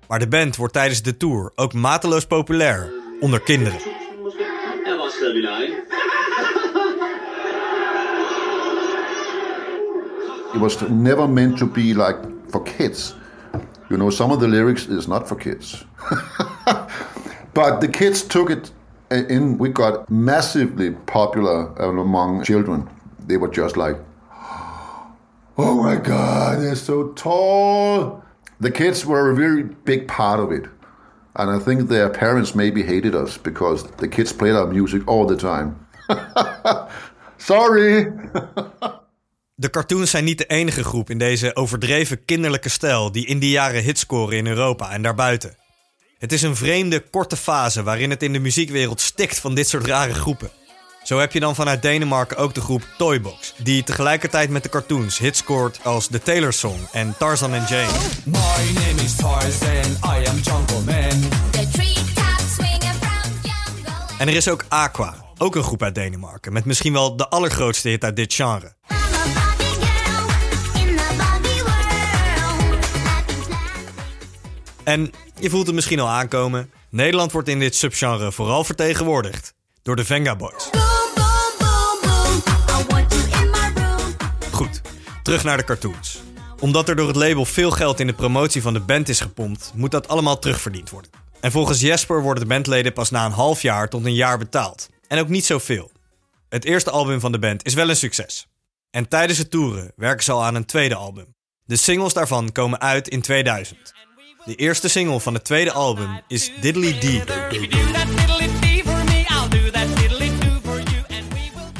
Maar 0.07 0.19
de 0.19 0.27
band 0.27 0.55
wordt 0.55 0.73
tijdens 0.73 1.01
de 1.01 1.17
tour 1.17 1.51
ook 1.55 1.73
mateloos 1.73 2.25
populair 2.25 2.91
onder 3.19 3.41
kinderen. 3.41 3.79
It 10.53 10.59
was 10.59 10.81
never 10.89 11.27
meant 11.27 11.57
to 11.59 11.65
be 11.65 11.93
like 11.93 12.17
for 12.49 12.61
kids. 12.63 13.15
You 13.89 13.97
know, 13.97 14.09
some 14.09 14.31
of 14.31 14.39
the 14.39 14.47
lyrics 14.47 14.87
is 14.87 15.07
not 15.07 15.27
for 15.27 15.35
kids. 15.35 15.83
but 17.53 17.79
the 17.79 17.87
kids 17.87 18.21
took 18.23 18.49
it 18.49 18.71
in. 19.11 19.57
We 19.57 19.69
got 19.69 20.09
massively 20.09 20.91
popular 20.91 21.71
uh, 21.81 21.89
among 21.89 22.43
children. 22.43 22.89
They 23.27 23.37
were 23.37 23.47
just 23.47 23.77
like, 23.77 23.97
oh 25.57 25.81
my 25.83 25.95
God, 25.95 26.61
they're 26.61 26.75
so 26.75 27.09
tall. 27.13 28.23
The 28.59 28.71
kids 28.71 29.05
were 29.05 29.31
a 29.31 29.35
very 29.35 29.63
big 29.63 30.07
part 30.07 30.39
of 30.39 30.51
it. 30.51 30.65
And 31.35 31.49
I 31.49 31.59
think 31.59 31.87
their 31.87 32.09
parents 32.09 32.55
maybe 32.55 32.83
hated 32.83 33.15
us 33.15 33.37
because 33.37 33.83
the 33.83 34.07
kids 34.07 34.33
played 34.33 34.53
our 34.53 34.67
music 34.67 35.07
all 35.07 35.25
the 35.25 35.37
time. 35.37 35.85
Sorry. 37.37 38.07
De 39.55 39.69
cartoons 39.69 40.09
zijn 40.09 40.23
niet 40.23 40.37
de 40.37 40.45
enige 40.45 40.83
groep 40.83 41.09
in 41.09 41.17
deze 41.17 41.55
overdreven 41.55 42.25
kinderlijke 42.25 42.69
stijl 42.69 43.11
die 43.11 43.25
in 43.25 43.39
die 43.39 43.49
jaren 43.49 43.83
hits 43.83 44.01
scoren 44.01 44.37
in 44.37 44.47
Europa 44.47 44.91
en 44.91 45.01
daarbuiten. 45.01 45.57
Het 46.17 46.31
is 46.31 46.41
een 46.41 46.55
vreemde, 46.55 46.99
korte 46.99 47.37
fase 47.37 47.83
waarin 47.83 48.09
het 48.09 48.23
in 48.23 48.33
de 48.33 48.39
muziekwereld 48.39 49.01
stikt 49.01 49.39
van 49.39 49.55
dit 49.55 49.69
soort 49.69 49.85
rare 49.85 50.13
groepen. 50.13 50.51
Zo 51.03 51.19
heb 51.19 51.31
je 51.31 51.39
dan 51.39 51.55
vanuit 51.55 51.81
Denemarken 51.81 52.37
ook 52.37 52.53
de 52.53 52.61
groep 52.61 52.83
Toybox, 52.97 53.53
die 53.57 53.83
tegelijkertijd 53.83 54.49
met 54.49 54.63
de 54.63 54.69
cartoons 54.69 55.17
hits 55.17 55.39
scoort 55.39 55.79
als 55.83 56.07
The 56.07 56.19
Taylor 56.19 56.53
Song 56.53 56.79
en 56.91 57.15
Tarzan 57.17 57.53
and 57.53 57.69
Jane. 57.69 57.91
My 58.25 58.73
name 58.73 59.01
is 59.03 59.15
Tarzan, 59.15 59.91
I 60.03 60.27
am 60.27 60.37
Jungle 60.37 60.81
Man. 60.85 61.29
En 64.17 64.27
er 64.27 64.35
is 64.35 64.49
ook 64.49 64.65
Aqua, 64.67 65.15
ook 65.37 65.55
een 65.55 65.63
groep 65.63 65.83
uit 65.83 65.95
Denemarken, 65.95 66.53
met 66.53 66.65
misschien 66.65 66.93
wel 66.93 67.15
de 67.15 67.29
allergrootste 67.29 67.89
hit 67.89 68.03
uit 68.03 68.15
dit 68.15 68.33
genre. 68.33 68.75
En 74.83 75.11
je 75.39 75.49
voelt 75.49 75.65
het 75.65 75.75
misschien 75.75 75.99
al 75.99 76.07
aankomen. 76.07 76.71
Nederland 76.89 77.31
wordt 77.31 77.47
in 77.47 77.59
dit 77.59 77.75
subgenre 77.75 78.31
vooral 78.31 78.63
vertegenwoordigd 78.63 79.53
door 79.81 79.95
de 79.95 80.05
Venga 80.05 80.35
Boys. 80.35 80.69
Goed, 84.51 84.81
terug 85.23 85.43
naar 85.43 85.57
de 85.57 85.63
cartoons. 85.63 86.21
Omdat 86.59 86.89
er 86.89 86.95
door 86.95 87.07
het 87.07 87.15
label 87.15 87.45
veel 87.45 87.71
geld 87.71 87.99
in 87.99 88.07
de 88.07 88.13
promotie 88.13 88.61
van 88.61 88.73
de 88.73 88.79
band 88.79 89.09
is 89.09 89.19
gepompt, 89.19 89.71
moet 89.75 89.91
dat 89.91 90.07
allemaal 90.07 90.39
terugverdiend 90.39 90.89
worden. 90.89 91.11
En 91.39 91.51
volgens 91.51 91.79
Jesper 91.79 92.21
worden 92.21 92.43
de 92.43 92.49
bandleden 92.49 92.93
pas 92.93 93.09
na 93.09 93.25
een 93.25 93.31
half 93.31 93.61
jaar 93.61 93.89
tot 93.89 94.05
een 94.05 94.13
jaar 94.13 94.37
betaald. 94.37 94.89
En 95.07 95.19
ook 95.19 95.27
niet 95.27 95.45
zoveel. 95.45 95.91
Het 96.49 96.65
eerste 96.65 96.91
album 96.91 97.19
van 97.19 97.31
de 97.31 97.39
band 97.39 97.65
is 97.65 97.73
wel 97.73 97.89
een 97.89 97.95
succes. 97.95 98.47
En 98.91 99.07
tijdens 99.07 99.37
het 99.37 99.51
toeren 99.51 99.91
werken 99.95 100.23
ze 100.23 100.31
al 100.31 100.43
aan 100.43 100.55
een 100.55 100.65
tweede 100.65 100.95
album. 100.95 101.35
De 101.65 101.75
singles 101.75 102.13
daarvan 102.13 102.51
komen 102.51 102.81
uit 102.81 103.07
in 103.07 103.21
2000. 103.21 104.00
De 104.45 104.55
eerste 104.55 104.87
single 104.87 105.19
van 105.19 105.33
het 105.33 105.43
tweede 105.43 105.71
album 105.71 106.21
is 106.27 106.51
Diddly 106.61 106.99
Dee. 106.99 107.23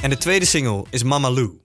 En 0.01 0.09
de 0.09 0.17
tweede 0.17 0.45
single 0.45 0.85
is 0.89 1.03
Mama 1.03 1.29
Lou. 1.29 1.59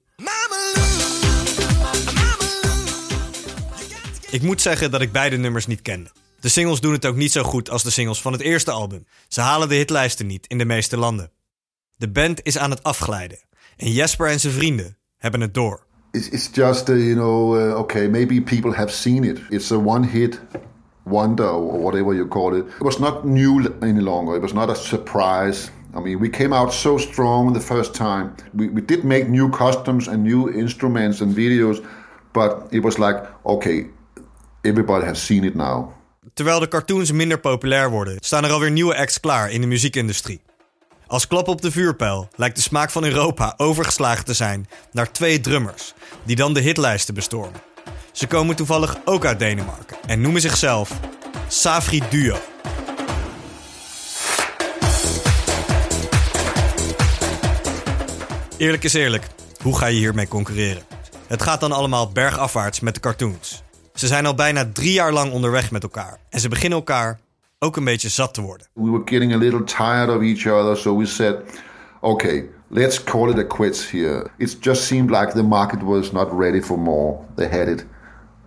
Ik 4.30 4.42
moet 4.42 4.60
zeggen 4.60 4.90
dat 4.90 5.00
ik 5.00 5.12
beide 5.12 5.36
nummers 5.36 5.66
niet 5.66 5.82
kende. 5.82 6.10
De 6.40 6.48
singles 6.48 6.80
doen 6.80 6.92
het 6.92 7.06
ook 7.06 7.16
niet 7.16 7.32
zo 7.32 7.42
goed 7.42 7.70
als 7.70 7.82
de 7.82 7.90
singles 7.90 8.20
van 8.20 8.32
het 8.32 8.40
eerste 8.40 8.70
album. 8.70 9.06
Ze 9.28 9.40
halen 9.40 9.68
de 9.68 9.74
hitlijsten 9.74 10.26
niet 10.26 10.46
in 10.46 10.58
de 10.58 10.64
meeste 10.64 10.96
landen. 10.96 11.30
De 11.96 12.08
band 12.08 12.40
is 12.42 12.58
aan 12.58 12.70
het 12.70 12.82
afglijden. 12.82 13.38
En 13.76 13.92
Jesper 13.92 14.28
en 14.28 14.40
zijn 14.40 14.52
vrienden 14.52 14.98
hebben 15.16 15.40
het 15.40 15.54
door. 15.54 15.84
It's, 16.10 16.48
just, 16.52 16.88
uh, 16.88 16.96
you 16.96 17.14
know, 17.14 17.60
uh, 17.60 17.78
okay, 17.78 18.08
maybe 18.08 18.42
people 18.42 18.72
have 18.72 18.92
seen 18.92 19.24
it. 19.24 19.40
It's 19.48 19.72
a 19.72 19.76
one 19.76 20.06
hit 20.06 20.40
wonder 21.06 21.48
or 21.48 21.78
whatever 21.78 22.14
you 22.14 22.26
call 22.26 22.54
it. 22.54 22.66
It 22.66 22.84
was 22.84 22.98
not 22.98 23.24
new 23.24 23.74
any 23.82 24.00
longer. 24.00 24.36
It 24.36 24.42
was 24.42 24.52
not 24.52 24.70
a 24.70 24.74
surprise. 24.74 25.70
I 25.94 26.00
mean, 26.00 26.18
we 26.18 26.28
came 26.28 26.52
out 26.52 26.72
so 26.72 26.98
strong 26.98 27.52
the 27.54 27.60
first 27.60 27.94
time. 27.94 28.34
We, 28.52 28.68
we 28.68 28.84
did 28.84 29.04
make 29.04 29.28
new 29.28 29.48
customs 29.50 30.08
and 30.08 30.22
new 30.22 30.50
instruments 30.50 31.20
and 31.20 31.34
videos, 31.34 31.84
but 32.32 32.66
it 32.70 32.82
was 32.82 32.98
like, 32.98 33.22
okay, 33.44 33.86
everybody 34.62 35.06
has 35.06 35.24
seen 35.24 35.44
it 35.44 35.54
now. 35.54 35.94
Terwijl 36.34 36.60
de 36.60 36.68
cartoons 36.68 37.12
minder 37.12 37.40
populair 37.40 37.90
worden, 37.90 38.16
staan 38.20 38.44
er 38.44 38.50
alweer 38.50 38.70
nieuwe 38.70 38.96
acts 38.96 39.20
klaar 39.20 39.50
in 39.50 39.60
de 39.60 39.66
muziekindustrie. 39.66 40.40
Als 41.06 41.26
klap 41.26 41.48
op 41.48 41.62
de 41.62 41.70
vuurpijl 41.70 42.28
lijkt 42.34 42.56
de 42.56 42.62
smaak 42.62 42.90
van 42.90 43.04
Europa 43.04 43.54
overgeslagen 43.56 44.24
te 44.24 44.34
zijn 44.34 44.68
naar 44.92 45.12
twee 45.12 45.40
drummers, 45.40 45.94
die 46.24 46.36
dan 46.36 46.54
de 46.54 46.60
hitlijsten 46.60 47.14
bestormen. 47.14 47.60
Ze 48.16 48.26
komen 48.26 48.56
toevallig 48.56 48.96
ook 49.04 49.24
uit 49.24 49.38
Denemarken 49.38 49.96
en 50.06 50.20
noemen 50.20 50.40
zichzelf 50.40 51.00
Safri 51.48 52.02
Duo. 52.10 52.36
Eerlijk 58.56 58.84
is 58.84 58.94
eerlijk, 58.94 59.26
hoe 59.62 59.78
ga 59.78 59.86
je 59.86 59.96
hiermee 59.96 60.28
concurreren? 60.28 60.82
Het 61.26 61.42
gaat 61.42 61.60
dan 61.60 61.72
allemaal 61.72 62.12
bergafwaarts 62.12 62.80
met 62.80 62.94
de 62.94 63.00
cartoons. 63.00 63.62
Ze 63.94 64.06
zijn 64.06 64.26
al 64.26 64.34
bijna 64.34 64.70
drie 64.72 64.92
jaar 64.92 65.12
lang 65.12 65.32
onderweg 65.32 65.70
met 65.70 65.82
elkaar 65.82 66.18
en 66.30 66.40
ze 66.40 66.48
beginnen 66.48 66.78
elkaar 66.78 67.18
ook 67.58 67.76
een 67.76 67.84
beetje 67.84 68.08
zat 68.08 68.34
te 68.34 68.40
worden. 68.40 68.66
We 68.72 68.90
were 68.90 69.02
getting 69.04 69.34
a 69.34 69.38
little 69.38 69.64
tired 69.64 70.08
of 70.08 70.22
each 70.22 70.46
other, 70.46 70.76
so 70.76 70.98
we 70.98 71.06
said, 71.06 71.36
okay, 72.00 72.44
let's 72.68 73.04
call 73.04 73.30
it 73.30 73.38
a 73.38 73.44
quits 73.56 73.90
here. 73.90 74.30
It 74.38 74.56
just 74.60 74.82
seemed 74.82 75.10
like 75.10 75.32
the 75.32 75.42
market 75.42 75.82
was 75.82 76.12
not 76.12 76.32
ready 76.38 76.62
for 76.62 76.78
more. 76.78 77.18
They 77.34 77.48
had 77.48 77.68
it. 77.68 77.84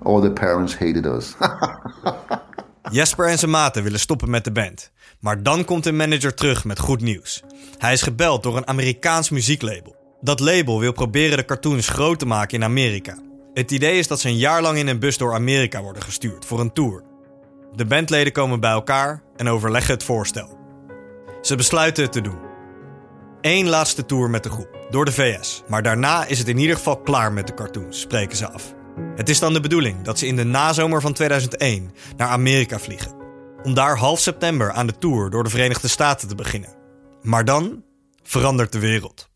All 0.04 0.22
the 0.22 0.32
parents 0.32 0.78
hated 0.78 1.06
us. 1.06 1.36
Jesper 2.92 3.28
en 3.28 3.38
zijn 3.38 3.52
maten 3.52 3.84
willen 3.84 4.00
stoppen 4.00 4.30
met 4.30 4.44
de 4.44 4.52
band. 4.52 4.92
Maar 5.20 5.44
dan 5.44 5.66
komt 5.66 5.86
een 5.86 5.96
manager 5.96 6.34
terug 6.34 6.66
met 6.66 6.80
goed 6.80 7.02
nieuws. 7.02 7.44
Hij 7.78 7.94
is 7.94 8.02
gebeld 8.02 8.44
door 8.44 8.58
een 8.58 8.68
Amerikaans 8.68 9.30
muzieklabel. 9.30 9.96
Dat 10.22 10.40
label 10.40 10.80
wil 10.80 10.92
proberen 10.92 11.38
de 11.38 11.46
cartoons 11.46 11.88
groot 11.88 12.20
te 12.20 12.26
maken 12.26 12.58
in 12.58 12.64
Amerika. 12.64 13.18
Het 13.54 13.72
idee 13.72 13.98
is 13.98 14.08
dat 14.08 14.20
ze 14.20 14.28
een 14.28 14.38
jaar 14.38 14.62
lang 14.62 14.78
in 14.78 14.88
een 14.88 15.00
bus 15.00 15.18
door 15.18 15.34
Amerika 15.34 15.82
worden 15.82 16.04
gestuurd 16.04 16.46
voor 16.46 16.60
een 16.60 16.74
tour. 16.74 17.04
De 17.76 17.86
bandleden 17.86 18.34
komen 18.34 18.60
bij 18.60 18.72
elkaar 18.72 19.24
en 19.36 19.48
overleggen 19.48 19.94
het 19.94 20.04
voorstel. 20.04 20.58
Ze 21.42 21.56
besluiten 21.56 22.04
het 22.04 22.12
te 22.12 22.22
doen. 22.22 22.40
Eén 23.42 23.68
laatste 23.68 24.06
tour 24.06 24.30
met 24.30 24.44
de 24.44 24.50
groep, 24.50 24.78
door 24.90 25.06
de 25.06 25.12
VS. 25.12 25.64
Maar 25.68 25.84
daarna 25.84 26.26
is 26.26 26.40
het 26.40 26.48
in 26.48 26.58
ieder 26.58 26.76
geval 26.76 27.02
klaar 27.02 27.34
met 27.34 27.48
de 27.48 27.54
cartoons, 27.54 28.00
spreken 28.00 28.38
ze 28.38 28.52
af. 28.52 28.78
Het 29.20 29.30
is 29.30 29.40
dan 29.40 29.54
de 29.54 29.60
bedoeling 29.60 30.02
dat 30.02 30.20
ze 30.20 30.28
in 30.28 30.36
de 30.36 30.44
nazomer 30.44 31.02
van 31.02 31.14
2001 31.14 31.92
naar 32.18 32.28
Amerika 32.28 32.80
vliegen. 32.80 33.12
Om 33.64 33.74
daar 33.74 33.98
half 33.98 34.20
september 34.20 34.72
aan 34.72 34.88
de 34.88 34.98
tour 34.98 35.30
door 35.30 35.44
de 35.44 35.50
Verenigde 35.50 35.88
Staten 35.88 36.28
te 36.28 36.36
beginnen. 36.36 36.70
Maar 37.22 37.46
dan 37.46 37.84
verandert 38.24 38.72
de 38.72 38.80
wereld. 38.80 39.30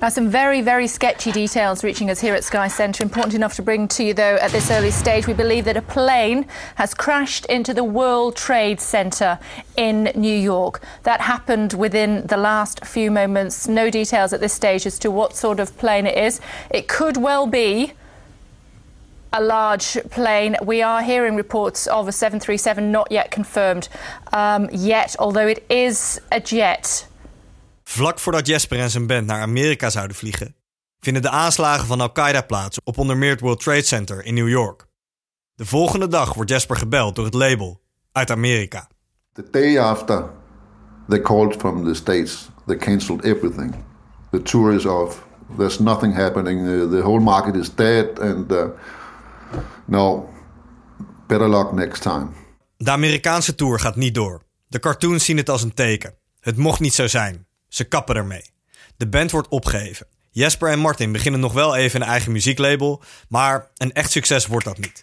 Now, 0.00 0.10
some 0.10 0.30
very, 0.30 0.62
very 0.62 0.86
sketchy 0.86 1.30
details 1.30 1.82
reaching 1.82 2.10
us 2.10 2.20
here 2.20 2.36
at 2.36 2.44
Sky 2.44 2.68
Centre. 2.68 3.04
Important 3.04 3.34
enough 3.34 3.54
to 3.54 3.62
bring 3.62 3.88
to 3.88 4.02
you, 4.02 4.14
though, 4.14 4.44
at 4.44 4.50
this 4.50 4.70
early 4.70 4.90
stage. 4.90 5.26
We 5.26 5.34
believe 5.34 5.72
that 5.72 5.76
a 5.76 5.92
plane 5.92 6.44
has 6.74 6.94
crashed 6.94 7.46
into 7.46 7.74
the 7.74 7.84
World 7.84 8.34
Trade 8.36 8.80
Center 8.80 9.38
in 9.74 10.10
New 10.14 10.38
York. 10.40 10.80
That 11.02 11.20
happened 11.20 11.72
within 11.72 12.26
the 12.26 12.36
last 12.36 12.84
few 12.84 13.10
moments. 13.10 13.66
No 13.66 13.90
details 13.90 14.32
at 14.32 14.40
this 14.40 14.52
stage 14.52 14.86
as 14.86 14.98
to 14.98 15.10
what 15.10 15.36
sort 15.36 15.60
of 15.60 15.76
plane 15.76 16.06
it 16.06 16.16
is. 16.16 16.40
It 16.70 16.88
could 16.88 17.16
well 17.16 17.46
be 17.46 17.92
a 19.36 19.40
large 19.40 20.00
plane. 20.08 20.58
We 20.64 20.84
are 20.84 21.04
hearing 21.04 21.36
reports 21.36 21.88
of 21.88 22.08
a 22.08 22.12
737 22.12 22.90
not 22.90 23.10
yet 23.10 23.30
confirmed 23.30 23.88
um, 24.34 24.68
yet, 24.70 25.16
although 25.18 25.48
it 25.48 25.62
is 25.68 26.20
a 26.32 26.40
jet. 26.40 27.08
Vlak 27.82 28.18
voordat 28.18 28.46
Jesper 28.46 28.78
en 28.78 28.90
zijn 28.90 29.06
band 29.06 29.26
naar 29.26 29.40
Amerika 29.40 29.90
zouden 29.90 30.16
vliegen, 30.16 30.54
vinden 31.00 31.22
de 31.22 31.30
aanslagen 31.30 31.86
van 31.86 32.00
Al-Qaeda 32.00 32.40
plaats 32.40 32.78
op 32.84 32.98
onder 32.98 33.16
meer 33.16 33.30
het 33.30 33.40
World 33.40 33.60
Trade 33.60 33.82
Center 33.82 34.24
in 34.24 34.34
New 34.34 34.48
York. 34.48 34.86
De 35.54 35.66
volgende 35.66 36.08
dag 36.08 36.34
wordt 36.34 36.50
Jesper 36.50 36.76
gebeld 36.76 37.14
door 37.14 37.24
het 37.24 37.34
label 37.34 37.80
uit 38.12 38.30
Amerika. 38.30 38.88
The 39.32 39.44
day 39.50 39.80
after, 39.80 40.24
they 41.08 41.20
called 41.20 41.56
from 41.56 41.84
the 41.84 41.94
States. 41.94 42.48
They 42.66 42.76
cancelled 42.76 43.24
everything. 43.24 43.74
The 44.30 44.42
tour 44.42 44.74
is 44.74 44.86
off. 44.86 45.26
There's 45.56 45.78
nothing 45.78 46.14
happening. 46.14 46.64
The, 46.64 46.88
the 46.88 47.02
whole 47.02 47.20
market 47.20 47.56
is 47.56 47.74
dead. 47.74 48.18
And 48.18 48.52
uh, 48.52 48.64
no, 49.84 50.28
better 51.26 51.48
luck 51.48 51.72
next 51.72 52.02
time. 52.02 52.28
De 52.76 52.90
Amerikaanse 52.90 53.54
tour 53.54 53.80
gaat 53.80 53.96
niet 53.96 54.14
door. 54.14 54.42
De 54.68 54.78
cartoons 54.78 55.24
zien 55.24 55.36
het 55.36 55.48
als 55.48 55.62
een 55.62 55.74
teken. 55.74 56.14
Het 56.40 56.56
mocht 56.56 56.80
niet 56.80 56.94
zo 56.94 57.06
zijn. 57.06 57.46
Ze 57.68 57.84
kappen 57.84 58.16
ermee. 58.16 58.50
De 58.96 59.08
band 59.08 59.30
wordt 59.30 59.48
opgeheven. 59.48 60.06
Jesper 60.30 60.70
en 60.70 60.78
Martin 60.78 61.12
beginnen 61.12 61.40
nog 61.40 61.52
wel 61.52 61.76
even 61.76 62.00
een 62.00 62.06
eigen 62.06 62.32
muzieklabel, 62.32 63.02
maar 63.28 63.70
een 63.76 63.92
echt 63.92 64.10
succes 64.10 64.46
wordt 64.46 64.64
dat 64.64 64.78
niet. 64.78 65.02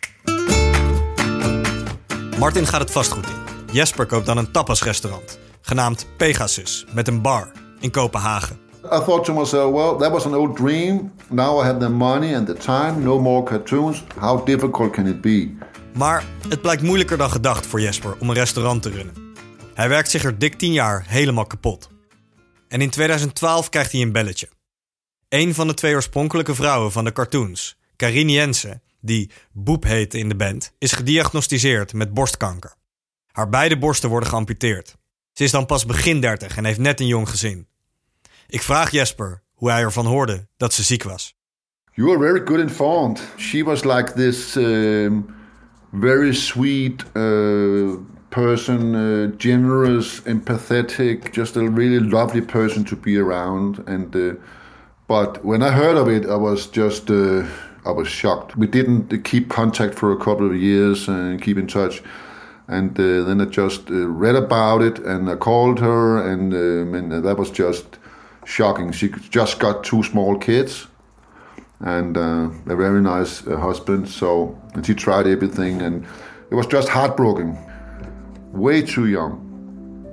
Martin 2.40 2.68
gaat 2.68 2.82
het 2.82 2.92
vastgoed 2.92 3.28
in. 3.28 3.42
Jesper 3.72 4.06
koopt 4.06 4.26
dan 4.26 4.38
een 4.38 4.52
tapasrestaurant, 4.52 5.40
genaamd 5.62 6.08
Pegasus, 6.18 6.86
met 6.94 7.08
een 7.08 7.22
bar 7.22 7.52
in 7.80 7.92
Kopenhagen. 7.92 8.63
I 8.86 9.00
thought 9.00 9.26
to 9.26 9.34
myself, 9.34 9.72
well, 9.72 9.98
that 9.98 10.12
was 10.12 10.26
an 10.26 10.34
old 10.34 10.56
dream. 10.56 11.14
Now 11.30 11.62
I 11.62 11.66
have 11.66 11.80
the 11.80 11.90
money 11.90 12.36
and 12.36 12.48
the 12.48 12.54
time, 12.54 13.04
no 13.04 13.20
more 13.20 13.44
cartoons. 13.44 14.04
How 14.20 14.46
difficult 14.46 14.92
can 14.92 15.08
it 15.08 15.22
be? 15.22 15.52
Maar 15.94 16.24
het 16.50 16.62
blijkt 16.62 16.82
moeilijker 16.82 17.18
dan 17.18 17.32
gedacht 17.32 17.66
voor 17.66 17.82
Jesper 17.82 18.18
om 18.20 18.30
een 18.30 18.36
restaurant 18.36 18.82
te 18.82 18.90
runnen. 18.90 19.34
Hij 19.74 19.90
werkt 19.90 20.10
zich 20.10 20.24
er 20.24 20.40
dik 20.40 20.56
10 20.56 20.74
jaar 20.74 21.04
helemaal 21.08 21.46
kapot. 21.46 21.90
En 22.68 22.82
in 22.82 22.90
2012 22.90 23.70
krijgt 23.70 23.92
hij 23.92 24.02
een 24.02 24.12
belletje. 24.12 24.50
Een 25.30 25.54
van 25.54 25.68
de 25.68 25.74
twee 25.74 25.94
oorspronkelijke 25.94 26.56
vrouwen 26.56 26.92
van 26.92 27.04
de 27.04 27.12
cartoons, 27.12 27.78
Karine 27.96 28.32
Jensen, 28.32 28.82
die 29.02 29.32
Boep 29.52 29.84
heette 29.84 30.18
in 30.18 30.30
de 30.30 30.36
band, 30.36 30.72
is 30.78 30.92
gediagnosticeerd 30.92 31.94
met 31.94 32.14
borstkanker. 32.14 32.76
Haar 33.32 33.50
beide 33.50 33.78
borsten 33.78 34.10
worden 34.10 34.30
geamputeerd. 34.30 34.96
Ze 35.32 35.44
is 35.44 35.52
dan 35.52 35.66
pas 35.66 35.86
begin 35.86 36.22
30 36.22 36.58
en 36.58 36.66
heeft 36.66 36.80
net 36.80 37.00
een 37.00 37.08
jong 37.08 37.30
gezin. 37.30 37.68
Ik 38.48 38.62
vraag 38.62 38.92
Jesper 38.92 39.42
hoe 39.54 39.70
hij 39.72 39.82
ervan 39.82 40.06
hoorde 40.06 40.48
dat 40.58 40.74
ze 40.74 40.84
ziek 40.84 41.04
was. 41.04 41.36
You 41.96 42.08
were 42.08 42.20
very 42.20 42.42
good 42.46 42.60
informed. 42.60 43.22
She 43.38 43.64
was 43.64 43.84
like 43.84 44.14
this 44.14 44.56
um, 44.56 45.36
very 45.92 46.34
sweet 46.34 47.04
uh, 47.16 47.96
person, 48.30 48.96
uh, 48.96 49.32
generous, 49.38 50.22
empathetic, 50.26 51.32
just 51.32 51.56
a 51.56 51.70
really 51.70 52.00
lovely 52.00 52.42
person 52.42 52.84
to 52.84 52.96
be 52.96 53.18
around. 53.18 53.88
And 53.88 54.16
uh, 54.16 54.34
but 55.08 55.44
when 55.44 55.62
I 55.62 55.70
heard 55.70 55.98
of 55.98 56.08
it, 56.08 56.26
I 56.26 56.36
was 56.36 56.68
just 56.72 57.10
uh, 57.10 57.44
I 57.86 57.92
was 57.92 58.08
shocked. 58.08 58.56
We 58.58 58.68
didn't 58.68 59.24
keep 59.24 59.50
contact 59.50 59.94
for 59.96 60.12
a 60.12 60.18
couple 60.18 60.48
of 60.48 60.56
years 60.56 61.08
and 61.08 61.42
keep 61.42 61.58
in 61.58 61.68
touch. 61.68 62.02
And 62.68 62.98
uh, 62.98 63.24
then 63.26 63.42
I 63.42 63.46
just 63.46 63.90
uh, 63.90 64.08
read 64.08 64.36
about 64.36 64.82
it, 64.82 65.00
and 65.00 65.30
I 65.30 65.36
called 65.36 65.80
her, 65.80 66.32
and, 66.32 66.54
um, 66.54 66.94
and 66.96 67.12
that 67.12 67.38
was 67.38 67.52
just 67.52 68.00
shocking. 68.46 68.94
She 68.94 69.10
just 69.30 69.60
got 69.60 69.84
two 69.84 70.04
small 70.04 70.38
kids, 70.38 70.88
and 71.80 72.18
uh, 72.18 72.50
a 72.68 72.76
very 72.76 73.02
nice 73.02 73.48
uh, 73.48 73.58
husband. 73.58 74.10
So 74.10 74.56
and 74.74 74.86
she 74.86 74.94
tried 74.94 75.28
everything, 75.28 75.82
and 75.82 76.06
It 76.54 76.56
was 76.56 76.68
just 76.68 76.90
heartbroken. 76.90 77.58
Way 78.52 78.82
too 78.82 79.08
young. 79.08 79.38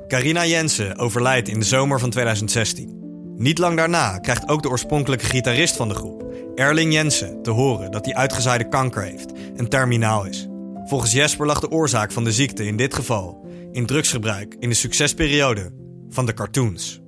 Carina 0.09 0.47
Jensen 0.47 0.99
overlijdt 0.99 1.49
in 1.49 1.59
de 1.59 1.65
zomer 1.65 2.01
van 2.01 2.11
2016. 2.11 2.99
Niet 3.37 3.59
lang 3.59 3.77
daarna 3.77 4.19
krijgt 4.19 4.49
ook 4.49 4.63
de 4.63 4.69
oorspronkelijke 4.69 5.25
gitarist 5.25 5.77
van 5.77 5.89
de 5.89 5.95
groep, 5.95 6.35
Erling 6.55 6.93
Jensen, 6.93 7.43
te 7.43 7.51
horen 7.51 7.91
dat 7.91 8.05
hij 8.05 8.15
uitgezaaide 8.15 8.69
kanker 8.69 9.03
heeft 9.03 9.33
en 9.57 9.69
terminaal 9.69 10.27
is. 10.27 10.49
Volgens 10.85 11.13
Jesper 11.13 11.47
lag 11.47 11.61
de 11.61 11.71
oorzaak 11.71 12.13
van 12.13 12.25
de 12.25 12.33
ziekte 12.33 12.67
in 12.67 12.77
dit 12.77 12.95
geval 12.95 13.47
in 13.73 13.87
drugsgebruik 13.87 14.57
in 14.59 14.69
de 14.69 14.75
succesperiode 14.75 15.73
van 16.09 16.27
de 16.27 16.35
cartoons. 16.35 17.01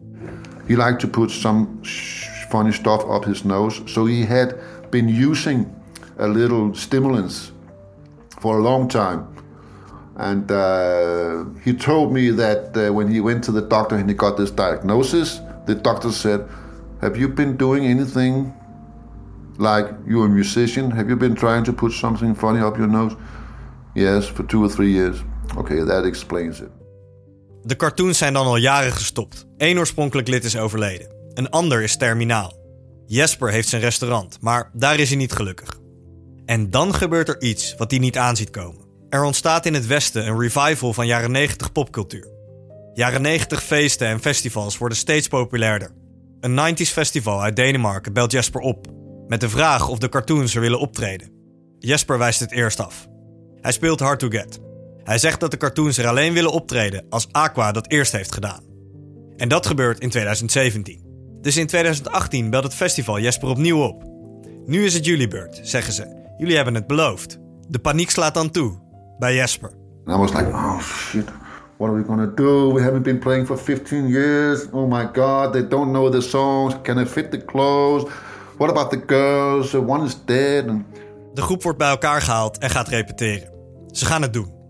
He 0.68 0.76
liked 0.76 1.00
to 1.00 1.08
put 1.08 1.30
some 1.30 1.82
funny 2.50 2.72
stuff 2.72 3.04
up 3.08 3.24
his 3.24 3.44
nose, 3.44 3.80
so 3.86 4.06
he 4.06 4.24
had 4.24 4.58
been 4.90 5.08
using 5.08 5.74
a 6.18 6.28
little 6.28 6.74
stimulants 6.74 7.52
for 8.40 8.58
a 8.58 8.62
long 8.62 8.88
time. 8.88 9.28
And 10.16 10.50
uh, 10.52 11.44
he 11.64 11.72
told 11.72 12.12
me 12.12 12.30
that 12.30 12.76
uh, 12.76 12.92
when 12.92 13.10
he 13.10 13.20
went 13.20 13.42
to 13.44 13.52
the 13.52 13.62
doctor 13.62 13.96
and 13.96 14.08
he 14.08 14.14
got 14.14 14.36
this 14.36 14.50
diagnosis, 14.50 15.40
the 15.66 15.74
doctor 15.74 16.12
said, 16.12 16.46
Have 17.00 17.16
you 17.16 17.28
been 17.28 17.56
doing 17.56 17.86
anything 17.86 18.54
like 19.56 19.86
you're 20.06 20.26
a 20.26 20.28
musician? 20.28 20.90
Have 20.90 21.08
you 21.08 21.16
been 21.16 21.34
trying 21.34 21.64
to 21.64 21.72
put 21.72 21.92
something 21.92 22.34
funny 22.34 22.60
up 22.60 22.76
your 22.76 22.88
nose? 22.88 23.16
Yes, 23.94 24.28
for 24.28 24.42
two 24.42 24.62
or 24.62 24.68
three 24.68 24.90
years. 24.90 25.22
Okay, 25.56 25.80
that 25.80 26.04
explains 26.04 26.60
it. 26.60 26.70
De 27.64 27.76
cartoons 27.76 28.18
zijn 28.18 28.32
dan 28.32 28.46
al 28.46 28.56
jaren 28.56 28.92
gestopt. 28.92 29.46
Eén 29.56 29.78
oorspronkelijk 29.78 30.28
lid 30.28 30.44
is 30.44 30.56
overleden. 30.56 31.08
Een 31.34 31.50
ander 31.50 31.82
is 31.82 31.96
terminaal. 31.96 32.60
Jesper 33.06 33.50
heeft 33.50 33.68
zijn 33.68 33.82
restaurant, 33.82 34.38
maar 34.40 34.70
daar 34.72 34.98
is 34.98 35.08
hij 35.08 35.18
niet 35.18 35.32
gelukkig. 35.32 35.78
En 36.46 36.70
dan 36.70 36.94
gebeurt 36.94 37.28
er 37.28 37.42
iets 37.42 37.74
wat 37.78 37.90
hij 37.90 38.00
niet 38.00 38.18
aan 38.18 38.36
ziet 38.36 38.50
komen. 38.50 38.84
Er 39.08 39.24
ontstaat 39.24 39.66
in 39.66 39.74
het 39.74 39.86
Westen 39.86 40.26
een 40.26 40.40
revival 40.40 40.92
van 40.92 41.06
jaren 41.06 41.30
90 41.30 41.72
popcultuur. 41.72 42.30
Jaren 42.94 43.22
90 43.22 43.62
feesten 43.62 44.06
en 44.06 44.20
festivals 44.20 44.78
worden 44.78 44.98
steeds 44.98 45.28
populairder. 45.28 45.90
Een 46.40 46.76
90s 46.76 46.92
festival 46.92 47.42
uit 47.42 47.56
Denemarken 47.56 48.12
belt 48.12 48.32
Jesper 48.32 48.60
op 48.60 48.86
met 49.26 49.40
de 49.40 49.48
vraag 49.48 49.88
of 49.88 49.98
de 49.98 50.08
cartoons 50.08 50.54
er 50.54 50.60
willen 50.60 50.80
optreden. 50.80 51.30
Jesper 51.78 52.18
wijst 52.18 52.40
het 52.40 52.52
eerst 52.52 52.80
af. 52.80 53.08
Hij 53.60 53.72
speelt 53.72 54.00
Hard 54.00 54.18
to 54.18 54.28
Get. 54.28 54.60
Hij 55.04 55.18
zegt 55.18 55.40
dat 55.40 55.50
de 55.50 55.56
cartoons 55.56 55.98
er 55.98 56.06
alleen 56.06 56.32
willen 56.32 56.52
optreden 56.52 57.04
als 57.10 57.28
Aqua 57.30 57.72
dat 57.72 57.90
eerst 57.90 58.12
heeft 58.12 58.34
gedaan. 58.34 58.62
En 59.36 59.48
dat 59.48 59.66
gebeurt 59.66 60.00
in 60.00 60.10
2017. 60.10 61.00
Dus 61.40 61.56
in 61.56 61.66
2018 61.66 62.50
belt 62.50 62.64
het 62.64 62.74
festival 62.74 63.20
Jesper 63.20 63.48
opnieuw 63.48 63.82
op. 63.82 64.04
Nu 64.66 64.84
is 64.84 64.94
het 64.94 65.04
jullie 65.04 65.28
beurt, 65.28 65.60
zeggen 65.62 65.92
ze. 65.92 66.32
Jullie 66.38 66.56
hebben 66.56 66.74
het 66.74 66.86
beloofd. 66.86 67.38
De 67.68 67.78
paniek 67.78 68.10
slaat 68.10 68.34
dan 68.34 68.50
toe 68.50 68.78
bij 69.18 69.34
Jesper. 69.34 69.70
I 70.08 70.16
was 70.16 70.32
like, 70.32 70.48
oh 70.48 70.80
shit, 70.80 71.24
what 71.76 71.90
are 71.90 71.98
we 71.98 72.04
gonna 72.04 72.32
do? 72.34 72.72
We 72.72 72.82
haven't 72.82 73.02
been 73.02 73.18
playing 73.18 73.46
for 73.46 73.58
15 73.58 74.08
years. 74.08 74.70
Oh 74.70 74.90
my 74.90 75.08
god, 75.12 75.52
they 75.52 75.68
don't 75.68 75.90
know 75.90 76.12
the 76.12 76.20
songs. 76.20 76.74
Can 76.82 76.98
I 76.98 77.06
fit 77.06 77.30
the 77.30 77.44
clothes? 77.44 78.10
What 78.56 78.70
about 78.70 78.90
the 78.90 79.02
girls? 79.06 79.74
One 79.74 80.04
is 80.04 80.16
dead. 80.24 80.68
And 80.68 80.84
De 81.34 81.42
groep 81.42 81.62
wordt 81.62 81.78
bij 81.78 81.88
elkaar 81.88 82.22
gehaald 82.22 82.58
en 82.58 82.70
gaat 82.70 82.88
repeteren. 82.88 83.50
Ze 83.90 84.06
gaan 84.06 84.22
het 84.22 84.32
doen. 84.32 84.61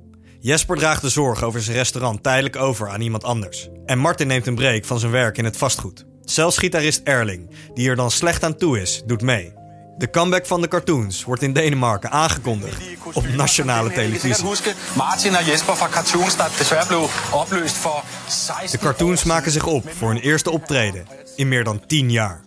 Jesper 0.45 0.77
draagt 0.77 1.03
de 1.03 1.09
zorg 1.09 1.43
over 1.43 1.63
zijn 1.63 1.77
restaurant 1.77 2.23
tijdelijk 2.23 2.57
over 2.57 2.89
aan 2.89 3.01
iemand 3.01 3.25
anders. 3.25 3.69
En 3.87 3.99
Martin 3.99 4.27
neemt 4.27 4.47
een 4.47 4.55
break 4.55 4.85
van 4.85 4.99
zijn 4.99 5.13
werk 5.13 5.39
in 5.39 5.45
het 5.45 5.57
vastgoed. 5.57 6.05
Zelfs 6.25 6.59
gitarist 6.59 7.01
Erling, 7.05 7.51
die 7.75 7.89
er 7.89 7.97
dan 7.97 8.11
slecht 8.11 8.45
aan 8.45 8.57
toe 8.57 8.81
is, 8.81 9.03
doet 9.07 9.23
mee. 9.23 9.53
De 9.99 10.11
comeback 10.11 10.47
van 10.47 10.61
de 10.61 10.69
cartoons 10.69 11.25
wordt 11.25 11.43
in 11.43 11.53
Denemarken 11.53 12.11
aangekondigd 12.11 12.83
op 13.13 13.29
nationale 13.37 13.93
televisie. 13.93 14.49
huske 14.49 14.73
Martin 14.97 15.37
og 15.37 15.43
Jesper 15.47 15.75
fra 15.75 15.89
Cartoons, 15.89 16.37
der 16.37 16.51
desværre 16.59 16.87
blev 16.87 17.09
opløst 17.33 17.77
for 17.77 18.05
16 18.29 18.71
De 18.71 18.79
cartoons 18.79 19.25
maken 19.25 19.53
zich 19.53 19.67
op 19.67 19.91
voor 19.91 20.09
hun 20.09 20.21
eerste 20.21 20.51
optreden 20.51 21.07
in 21.37 21.49
meer 21.49 21.65
dan 21.65 21.87
10 21.87 22.11
jaar. 22.11 22.45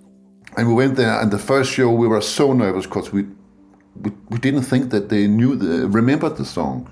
and 0.53 0.67
we 0.67 0.73
went 0.73 0.95
there, 0.95 1.19
and 1.19 1.31
the 1.31 1.39
first 1.39 1.71
show 1.71 1.99
we 2.01 2.07
were 2.07 2.21
so 2.21 2.53
nervous 2.53 2.87
because 2.87 3.11
we, 3.11 3.25
we 4.03 4.11
we 4.29 4.39
didn't 4.39 4.67
think 4.69 4.89
that 4.89 5.09
they 5.09 5.27
knew 5.27 5.57
the 5.57 5.89
remembered 5.91 6.35
the 6.35 6.43
song. 6.43 6.87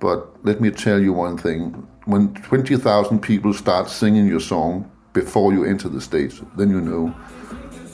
But 0.00 0.18
let 0.42 0.60
me 0.60 0.70
tell 0.70 0.98
you 0.98 1.12
one 1.12 1.36
thing: 1.36 1.74
when 2.06 2.32
twenty 2.48 2.76
thousand 2.76 3.20
people 3.20 3.52
start 3.52 3.90
singing 3.90 4.26
your 4.26 4.40
song 4.40 4.86
before 5.12 5.52
you 5.52 5.64
enter 5.64 5.90
the 5.90 6.00
stage, 6.00 6.40
then 6.56 6.70
you 6.70 6.80
know, 6.80 7.12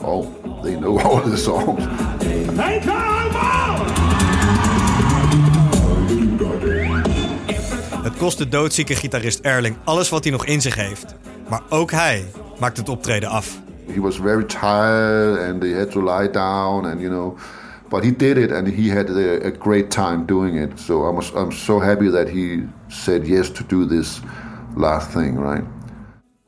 oh, 0.01 0.33
they 0.63 0.77
know 0.77 0.99
all 1.05 1.21
the 1.21 1.37
songs. 1.37 1.85
Het 8.03 8.17
kost 8.17 8.39
de 8.39 8.49
doodzieke 8.49 8.95
gitarist 8.95 9.41
Erling 9.41 9.77
alles 9.85 10.09
wat 10.09 10.25
hij 10.25 10.33
nog 10.33 10.47
in 10.47 10.61
zich 10.61 10.75
heeft. 10.75 11.15
Maar 11.49 11.63
ook 11.69 11.91
hij 11.91 12.25
maakt 12.59 12.77
het 12.77 12.89
optreden 12.89 13.29
af. 13.29 13.59
He 13.87 14.01
was 14.01 14.17
very 14.17 14.45
tired, 14.45 15.39
and 15.39 15.63
he 15.63 15.75
had 15.79 15.91
to 15.91 16.03
lie 16.17 16.31
down, 16.31 16.87
and 16.87 17.01
you 17.01 17.09
know, 17.09 17.39
but 17.89 18.05
he 18.05 18.17
did 18.17 18.37
it, 18.37 18.53
and 18.53 18.69
he 18.69 18.91
had 18.91 19.11
a, 19.11 19.47
a 19.47 19.51
great 19.51 19.91
time 19.91 20.25
doing 20.27 20.57
it. 20.57 20.81
So 20.81 21.09
I 21.09 21.15
was, 21.15 21.33
I'm 21.35 21.53
so 21.53 21.81
happy 21.81 22.11
that 22.11 22.29
he 22.29 22.63
said 22.89 23.27
yes 23.27 23.51
to 23.51 23.65
do 23.65 23.87
this 23.87 24.21
last 24.77 25.11
thing, 25.11 25.39
right? 25.39 25.65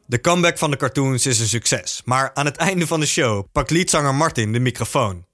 De 0.07 0.21
comeback 0.21 0.59
van 0.59 0.71
de 0.71 0.77
cartoons 0.77 1.27
is 1.27 1.41
een 1.41 1.47
succes, 1.47 2.03
maar 2.05 2.31
aan 2.35 2.45
het 2.45 2.57
einde 2.57 2.87
van 2.87 3.01
de 3.01 3.07
show 3.07 3.45
pakt 3.53 3.71
liedzanger 3.71 4.15
Martin 4.15 4.53
de 4.53 4.61
microfoon. 4.61 5.25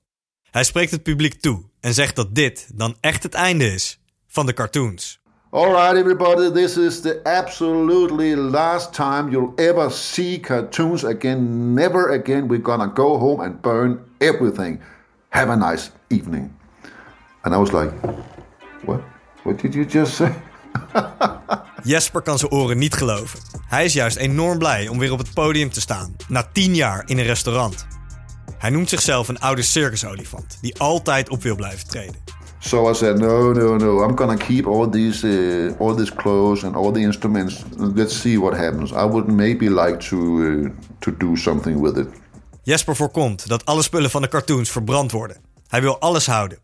Hij 0.51 0.64
spreekt 0.64 0.90
het 0.90 1.03
publiek 1.03 1.40
toe 1.40 1.62
en 1.81 1.95
zegt 1.95 2.17
dat 2.17 2.35
dit 2.35 2.69
dan 2.75 2.97
echt 3.01 3.23
het 3.23 3.35
einde 3.35 3.64
is 3.64 4.01
van 4.27 4.47
de 4.47 4.53
cartoons. 4.53 5.23
All 5.51 5.71
right, 5.71 5.97
everybody, 5.97 6.51
this 6.51 6.77
is 6.77 7.01
the 7.01 7.21
absolutely 7.25 8.35
last 8.35 8.93
time 8.93 9.31
you'll 9.31 9.53
ever 9.57 9.90
see 9.90 10.40
cartoons 10.40 11.05
again. 11.05 11.75
Never 11.75 12.11
again. 12.21 12.49
We're 12.49 12.62
gonna 12.62 12.90
go 12.95 13.19
home 13.19 13.43
and 13.43 13.61
burn 13.61 13.99
everything. 14.19 14.81
Have 15.35 15.51
a 15.51 15.57
nice 15.57 15.90
evening. 16.09 16.53
And 17.42 17.55
I 17.55 17.59
was 17.59 17.73
like, 17.73 17.90
what? 18.85 19.01
What 19.42 19.62
did 19.62 19.75
you 19.75 19.85
just 19.85 20.14
say? 20.14 20.33
Jesper 21.83 22.23
kan 22.23 22.38
zijn 22.38 22.51
oren 22.51 22.79
niet 22.79 22.94
geloven. 22.94 23.38
Hij 23.66 23.85
is 23.85 23.92
juist 23.92 24.16
enorm 24.16 24.59
blij 24.59 24.88
om 24.88 24.99
weer 24.99 25.12
op 25.12 25.18
het 25.18 25.35
podium 25.35 25.70
te 25.70 25.81
staan, 25.81 26.16
na 26.29 26.49
10 26.53 26.75
jaar 26.75 27.03
in 27.07 27.18
een 27.18 27.25
restaurant. 27.25 27.87
Hij 28.59 28.70
noemt 28.70 28.88
zichzelf 28.88 29.29
een 29.29 29.40
oude 29.40 29.62
circusolifant 29.62 30.59
die 30.61 30.79
altijd 30.79 31.29
op 31.29 31.42
wil 31.42 31.57
blijven 31.57 31.88
treden. 31.88 32.16
So 32.59 32.90
I 32.90 32.94
said, 32.94 33.18
no, 33.18 33.53
no, 33.53 33.77
no. 33.77 34.05
I'm 34.05 34.16
gonna 34.16 34.37
keep 34.37 34.66
all 34.66 34.88
these, 34.90 35.27
uh, 35.27 35.81
all 35.81 35.94
these 35.94 36.14
clothes 36.14 36.64
and 36.64 36.77
all 36.77 36.92
the 36.92 37.01
instruments. 37.01 37.64
Let's 37.77 38.20
see 38.20 38.40
what 38.40 38.57
happens. 38.57 38.90
I 38.90 39.05
would 39.05 39.27
maybe 39.27 39.70
like 39.70 39.97
to, 40.09 40.16
uh, 40.16 40.70
to 40.99 41.16
do 41.16 41.37
something 41.37 41.83
with 41.83 41.99
it. 41.99 42.09
Jesper 42.64 42.96
voorkomt 42.96 43.48
dat 43.48 43.64
alle 43.64 43.83
spullen 43.83 44.11
van 44.11 44.22
de 44.22 44.29
cartoons 44.29 44.70
verbrand 44.70 45.12
worden. 45.12 45.37
Hij 45.66 45.81
wil 45.81 45.98
alles 45.98 46.27
houden. 46.27 46.59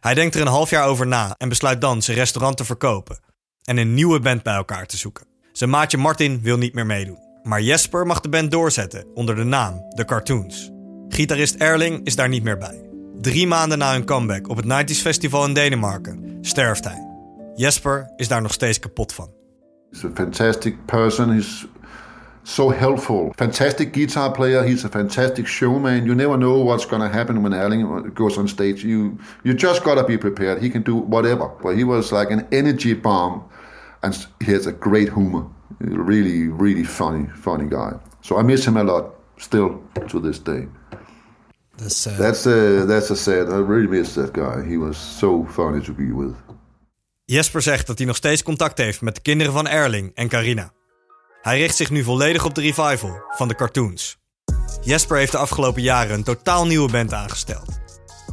Hij 0.00 0.14
denkt 0.14 0.34
er 0.34 0.40
een 0.40 0.46
half 0.46 0.70
jaar 0.70 0.86
over 0.86 1.06
na 1.06 1.34
en 1.38 1.48
besluit 1.48 1.80
dan 1.80 2.02
zijn 2.02 2.16
restaurant 2.16 2.56
te 2.56 2.64
verkopen 2.64 3.18
en 3.64 3.76
een 3.76 3.94
nieuwe 3.94 4.20
band 4.20 4.42
bij 4.42 4.54
elkaar 4.54 4.86
te 4.86 4.96
zoeken. 4.96 5.26
Zijn 5.52 5.70
maatje 5.70 5.98
Martin 5.98 6.42
wil 6.42 6.56
niet 6.58 6.74
meer 6.74 6.86
meedoen, 6.86 7.18
maar 7.42 7.62
Jesper 7.62 8.06
mag 8.06 8.20
de 8.20 8.28
band 8.28 8.50
doorzetten 8.50 9.06
onder 9.14 9.34
de 9.36 9.44
naam 9.44 9.82
The 9.94 10.04
Cartoons. 10.04 10.70
Gitarist 11.08 11.54
Erling 11.54 12.06
is 12.06 12.16
daar 12.16 12.28
niet 12.28 12.42
meer 12.42 12.58
bij. 12.58 12.88
Drie 13.20 13.46
maanden 13.46 13.78
na 13.78 13.92
hun 13.92 14.04
comeback 14.04 14.48
op 14.48 14.56
het 14.56 14.90
90s 14.90 15.00
Festival 15.00 15.44
in 15.44 15.54
Denemarken 15.54 16.38
sterft 16.40 16.84
hij. 16.84 17.06
Jesper 17.54 18.12
is 18.16 18.28
daar 18.28 18.42
nog 18.42 18.52
steeds 18.52 18.78
kapot 18.78 19.12
van. 19.12 19.30
Fantastic 20.14 20.86
person. 20.86 21.42
So 22.44 22.70
helpful. 22.70 23.32
Fantastic 23.36 23.92
guitar 23.92 24.32
player. 24.32 24.64
He's 24.64 24.84
a 24.84 24.88
fantastic 24.88 25.46
showman. 25.46 26.06
You 26.06 26.14
never 26.14 26.36
know 26.36 26.58
what's 26.58 26.86
going 26.86 27.02
to 27.02 27.08
happen 27.08 27.42
when 27.42 27.52
Erling 27.54 28.10
goes 28.14 28.38
on 28.38 28.48
stage. 28.48 28.84
You 28.84 29.18
you 29.44 29.54
just 29.54 29.84
got 29.84 29.94
to 29.96 30.04
be 30.04 30.18
prepared. 30.18 30.62
He 30.62 30.70
can 30.70 30.82
do 30.82 30.96
whatever. 30.96 31.48
But 31.62 31.76
he 31.76 31.84
was 31.84 32.12
like 32.12 32.30
an 32.30 32.46
energy 32.50 32.94
bomb, 32.94 33.42
and 34.02 34.26
he 34.44 34.52
has 34.52 34.66
a 34.66 34.72
great 34.72 35.12
humor. 35.12 35.46
Really, 35.80 36.48
really 36.48 36.84
funny, 36.84 37.26
funny 37.34 37.68
guy. 37.68 37.92
So 38.22 38.38
I 38.38 38.42
miss 38.42 38.66
him 38.66 38.76
a 38.76 38.82
lot 38.82 39.14
still 39.38 39.82
to 40.08 40.20
this 40.20 40.38
day. 40.38 40.68
That's 41.76 41.96
sad. 41.96 42.18
That's 42.18 42.46
a 42.46 42.86
that's 42.86 43.10
a 43.10 43.16
sad. 43.16 43.48
I 43.48 43.58
really 43.58 43.88
miss 43.88 44.14
that 44.14 44.32
guy. 44.32 44.62
He 44.68 44.76
was 44.76 44.96
so 45.18 45.46
funny 45.48 45.80
to 45.80 45.92
be 45.92 46.12
with. 46.12 46.34
Jesper 47.24 47.62
zegt 47.62 47.86
dat 47.86 47.98
hij 47.98 48.06
nog 48.06 48.16
steeds 48.16 48.42
contact 48.42 48.78
heeft 48.78 49.00
met 49.00 49.14
de 49.14 49.20
kinderen 49.20 49.52
van 49.52 49.68
Erling 49.68 50.10
en 50.14 50.28
Carina. 50.28 50.72
Hij 51.42 51.58
richt 51.58 51.76
zich 51.76 51.90
nu 51.90 52.02
volledig 52.02 52.44
op 52.44 52.54
de 52.54 52.60
revival 52.60 53.22
van 53.28 53.48
de 53.48 53.54
cartoons. 53.54 54.18
Jesper 54.80 55.16
heeft 55.16 55.32
de 55.32 55.38
afgelopen 55.38 55.82
jaren 55.82 56.14
een 56.14 56.22
totaal 56.22 56.66
nieuwe 56.66 56.90
band 56.90 57.12
aangesteld. 57.12 57.78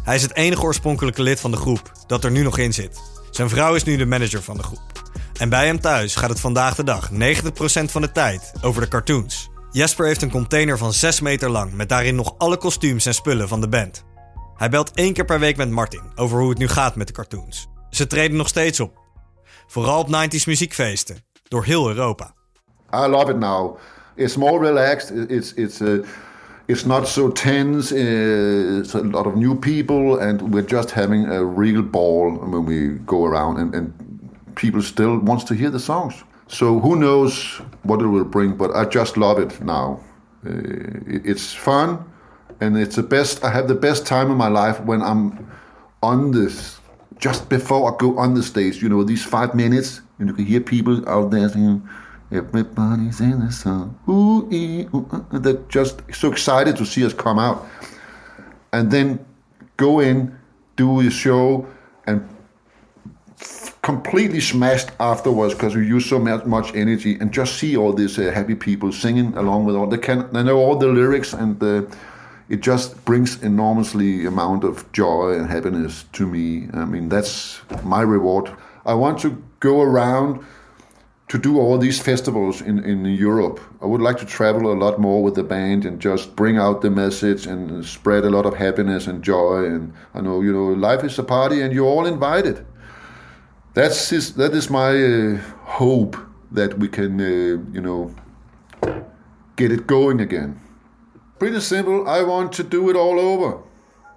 Hij 0.03 0.15
is 0.15 0.21
het 0.21 0.35
enige 0.35 0.61
oorspronkelijke 0.61 1.21
lid 1.21 1.39
van 1.39 1.51
de 1.51 1.57
groep 1.57 1.91
dat 2.07 2.23
er 2.23 2.31
nu 2.31 2.43
nog 2.43 2.57
in 2.57 2.73
zit. 2.73 3.01
Zijn 3.31 3.49
vrouw 3.49 3.75
is 3.75 3.83
nu 3.83 3.97
de 3.97 4.05
manager 4.05 4.43
van 4.43 4.57
de 4.57 4.63
groep. 4.63 4.91
En 5.39 5.49
bij 5.49 5.65
hem 5.65 5.79
thuis 5.79 6.15
gaat 6.15 6.29
het 6.29 6.39
vandaag 6.39 6.75
de 6.75 6.83
dag 6.83 7.11
90% 7.11 7.15
van 7.85 8.01
de 8.01 8.11
tijd 8.11 8.51
over 8.61 8.81
de 8.81 8.87
cartoons. 8.87 9.49
Jesper 9.71 10.05
heeft 10.05 10.21
een 10.21 10.31
container 10.31 10.77
van 10.77 10.93
6 10.93 11.19
meter 11.19 11.49
lang 11.49 11.73
met 11.73 11.89
daarin 11.89 12.15
nog 12.15 12.37
alle 12.37 12.57
kostuums 12.57 13.05
en 13.05 13.13
spullen 13.13 13.47
van 13.47 13.61
de 13.61 13.69
band. 13.69 14.03
Hij 14.55 14.69
belt 14.69 14.91
één 14.91 15.13
keer 15.13 15.25
per 15.25 15.39
week 15.39 15.57
met 15.57 15.69
Martin 15.69 16.11
over 16.15 16.39
hoe 16.39 16.49
het 16.49 16.57
nu 16.57 16.67
gaat 16.67 16.95
met 16.95 17.07
de 17.07 17.13
cartoons. 17.13 17.67
Ze 17.89 18.07
treden 18.07 18.37
nog 18.37 18.47
steeds 18.47 18.79
op. 18.79 18.97
Vooral 19.67 19.99
op 19.99 20.07
90s 20.07 20.43
muziekfeesten, 20.45 21.25
door 21.43 21.65
heel 21.65 21.87
Europa. 21.87 22.35
I 22.91 23.07
love 23.07 23.29
it 23.29 23.37
now. 23.37 23.77
It's 24.15 24.37
more 24.37 24.59
relaxed. 24.59 25.11
It's 25.11 25.53
it's 25.53 25.81
uh, 25.81 26.05
it's 26.67 26.85
not 26.85 27.07
so 27.07 27.29
tense. 27.29 27.91
Uh, 27.91 28.79
it's 28.81 28.93
a 28.93 29.01
lot 29.01 29.27
of 29.27 29.35
new 29.35 29.55
people, 29.55 30.19
and 30.19 30.53
we're 30.53 30.61
just 30.61 30.91
having 30.91 31.25
a 31.25 31.43
real 31.43 31.81
ball 31.81 32.31
when 32.31 32.65
we 32.65 32.99
go 33.05 33.25
around, 33.25 33.57
and, 33.59 33.75
and 33.75 33.93
people 34.55 34.81
still 34.81 35.19
wants 35.19 35.43
to 35.45 35.53
hear 35.53 35.69
the 35.69 35.79
songs. 35.79 36.23
So 36.47 36.79
who 36.79 36.95
knows 36.95 37.61
what 37.83 38.01
it 38.01 38.07
will 38.07 38.23
bring? 38.23 38.55
But 38.55 38.75
I 38.75 38.85
just 38.85 39.17
love 39.17 39.37
it 39.37 39.61
now. 39.61 39.99
Uh, 40.45 40.51
it's 41.07 41.53
fun, 41.53 42.03
and 42.61 42.77
it's 42.77 42.95
the 42.95 43.03
best. 43.03 43.43
I 43.43 43.49
have 43.49 43.67
the 43.67 43.75
best 43.75 44.05
time 44.05 44.31
of 44.31 44.37
my 44.37 44.47
life 44.47 44.79
when 44.81 45.01
I'm 45.01 45.51
on 46.01 46.31
this. 46.31 46.79
Just 47.19 47.49
before 47.49 47.91
I 47.91 47.97
go 47.97 48.17
on 48.17 48.35
the 48.35 48.43
stage, 48.43 48.81
you 48.81 48.89
know, 48.89 49.03
these 49.03 49.25
five 49.25 49.55
minutes, 49.55 50.01
and 50.19 50.29
you 50.29 50.35
can 50.35 50.45
hear 50.45 50.61
people 50.61 51.07
out 51.09 51.31
there 51.31 51.49
singing. 51.49 51.87
Everybody's 52.31 53.21
in 53.21 53.39
the 53.39 53.51
song. 53.51 53.97
Ooh, 54.09 54.49
ee, 54.51 54.87
ooh, 54.93 55.07
uh, 55.11 55.39
they're 55.39 55.63
just 55.69 56.01
so 56.13 56.29
excited 56.29 56.75
to 56.77 56.85
see 56.85 57.05
us 57.05 57.13
come 57.13 57.39
out. 57.39 57.65
And 58.73 58.91
then 58.91 59.25
go 59.77 60.01
in, 60.01 60.37
do 60.75 61.01
the 61.03 61.09
show, 61.09 61.65
and 62.05 62.27
completely 63.81 64.41
smashed 64.41 64.89
afterwards 64.99 65.53
because 65.53 65.73
we 65.73 65.87
use 65.87 66.05
so 66.05 66.19
much, 66.19 66.75
energy 66.75 67.17
and 67.21 67.31
just 67.31 67.55
see 67.55 67.77
all 67.77 67.93
these 67.93 68.19
uh, 68.19 68.31
happy 68.33 68.55
people 68.55 68.91
singing 68.91 69.33
along 69.37 69.63
with 69.63 69.75
all 69.77 69.87
they 69.87 69.97
can 69.97 70.29
they 70.33 70.43
know 70.43 70.57
all 70.57 70.75
the 70.75 70.87
lyrics 70.87 71.31
and 71.31 71.63
uh, 71.63 71.81
it 72.49 72.59
just 72.59 73.05
brings 73.05 73.41
enormously 73.43 74.25
amount 74.25 74.65
of 74.65 74.91
joy 74.91 75.31
and 75.37 75.49
happiness 75.49 76.03
to 76.11 76.27
me 76.27 76.67
i 76.73 76.83
mean 76.83 77.07
that's 77.07 77.61
my 77.83 78.01
reward 78.01 78.51
i 78.85 78.93
want 78.93 79.17
to 79.17 79.41
go 79.61 79.81
around 79.81 80.43
to 81.27 81.37
do 81.37 81.59
all 81.59 81.77
these 81.77 81.99
festivals 81.99 82.61
in, 82.61 82.83
in 82.83 83.05
Europe. 83.05 83.59
I 83.81 83.85
would 83.85 84.01
like 84.01 84.17
to 84.19 84.25
travel 84.25 84.71
a 84.71 84.77
lot 84.85 84.97
more 84.97 85.21
with 85.21 85.35
the 85.35 85.43
band 85.43 85.85
and 85.85 85.99
just 85.99 86.35
bring 86.35 86.57
out 86.57 86.81
the 86.81 86.89
message 86.89 87.45
and 87.45 87.85
spread 87.85 88.23
a 88.23 88.29
lot 88.29 88.45
of 88.45 88.55
happiness 88.55 89.07
and 89.07 89.21
joy. 89.21 89.65
And 89.65 89.93
I 90.13 90.21
know, 90.21 90.41
you 90.41 90.53
know, 90.53 90.89
life 90.89 91.03
is 91.03 91.19
a 91.19 91.23
party 91.23 91.61
and 91.61 91.73
you're 91.73 91.85
all 91.85 92.05
invited. 92.05 92.65
That's 93.73 94.11
is, 94.11 94.33
that 94.35 94.53
is 94.53 94.69
my 94.69 94.91
uh, 94.95 95.37
hope 95.63 96.17
that 96.51 96.79
we 96.79 96.87
can, 96.87 97.19
uh, 97.19 97.73
you 97.73 97.81
know, 97.81 98.15
get 99.55 99.71
it 99.71 99.85
going 99.85 100.21
again. 100.21 100.59
Pretty 101.39 101.59
simple. 101.59 102.07
I 102.07 102.23
want 102.23 102.53
to 102.53 102.63
do 102.63 102.89
it 102.89 102.95
all 102.95 103.19
over. 103.19 103.57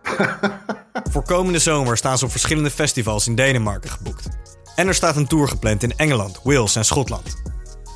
Voor 1.11 1.25
komende 1.25 1.59
zomer 1.59 1.97
staan 1.97 2.19
ze 2.19 2.25
op 2.25 2.31
verschillende 2.31 2.71
festivals 2.71 3.27
in 3.27 3.35
Denemarken 3.35 3.91
geboekt. 3.91 4.29
En 4.77 4.89
er 4.89 4.95
staat 4.95 5.17
een 5.17 5.27
tour 5.27 5.49
gepland 5.49 5.83
in 5.83 5.93
Engeland, 5.97 6.41
Wales 6.43 6.77
en 6.77 6.85
Schotland. 6.85 7.43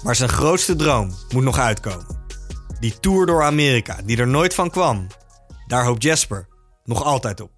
Maar 0.02 0.14
zijn 0.14 0.28
grootste 0.28 0.76
droom 0.76 1.10
moet 1.34 1.44
nog 1.44 1.58
uitkomen. 1.58 2.06
Die 2.80 3.00
tour 3.00 3.26
door 3.26 3.42
Amerika, 3.42 3.96
die 4.04 4.16
er 4.16 4.26
nooit 4.26 4.54
van 4.54 4.70
kwam. 4.70 5.06
Daar 5.66 5.84
hoopt 5.84 6.02
Jasper 6.02 6.46
nog 6.84 7.04
altijd 7.04 7.40
op. 7.40 7.50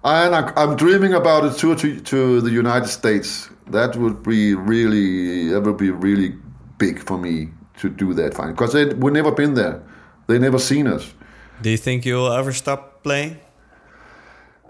And 0.00 0.58
I'm, 0.58 0.76
dreaming 0.76 1.14
about 1.14 1.44
a 1.44 1.54
tour 1.54 1.76
to, 1.76 1.88
to 2.02 2.40
the 2.40 2.50
United 2.50 2.88
States. 2.88 3.50
That 3.70 3.94
would 3.94 4.22
be 4.22 4.54
really, 4.66 5.50
that 5.52 5.62
would 5.62 5.76
be 5.76 5.92
really 6.00 6.38
big 6.76 7.02
for 7.04 7.18
me 7.18 7.52
to 7.80 7.88
do 7.94 8.14
that. 8.14 8.34
Fine, 8.34 8.54
because 8.54 8.74
we've 8.74 9.12
never 9.12 9.32
been 9.32 9.54
there. 9.54 9.80
They 10.26 10.38
never 10.38 10.58
seen 10.58 10.86
us. 10.86 11.14
Do 11.60 11.68
you 11.68 11.78
think 11.78 12.04
you'll 12.04 12.32
ever 12.32 12.52
stop 12.52 13.02
playing? 13.02 13.36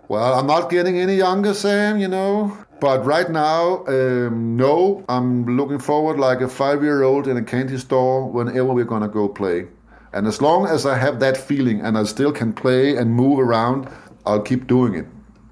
Well, 0.08 0.38
I'm 0.38 0.46
not 0.46 0.68
getting 0.68 0.98
any 0.98 1.16
younger, 1.16 1.54
Sam. 1.54 1.98
You 1.98 2.08
know. 2.08 2.56
But 2.82 3.06
right 3.06 3.30
now, 3.30 3.86
um, 3.86 4.56
no. 4.56 5.04
I'm 5.08 5.56
looking 5.56 5.78
forward 5.78 6.18
like 6.18 6.40
a 6.40 6.48
five-year-old 6.48 7.28
in 7.28 7.36
a 7.36 7.42
candy 7.42 7.78
store 7.78 8.28
whenever 8.28 8.74
we're 8.74 8.84
gonna 8.84 9.06
go 9.06 9.28
play. 9.28 9.68
And 10.12 10.26
as 10.26 10.42
long 10.42 10.66
as 10.66 10.84
I 10.84 10.98
have 10.98 11.20
that 11.20 11.36
feeling 11.36 11.80
and 11.80 11.96
I 11.96 12.02
still 12.02 12.32
can 12.32 12.52
play 12.52 12.96
and 12.96 13.14
move 13.14 13.38
around, 13.38 13.88
I'll 14.26 14.42
keep 14.42 14.66
doing 14.66 14.96
it. 14.96 15.06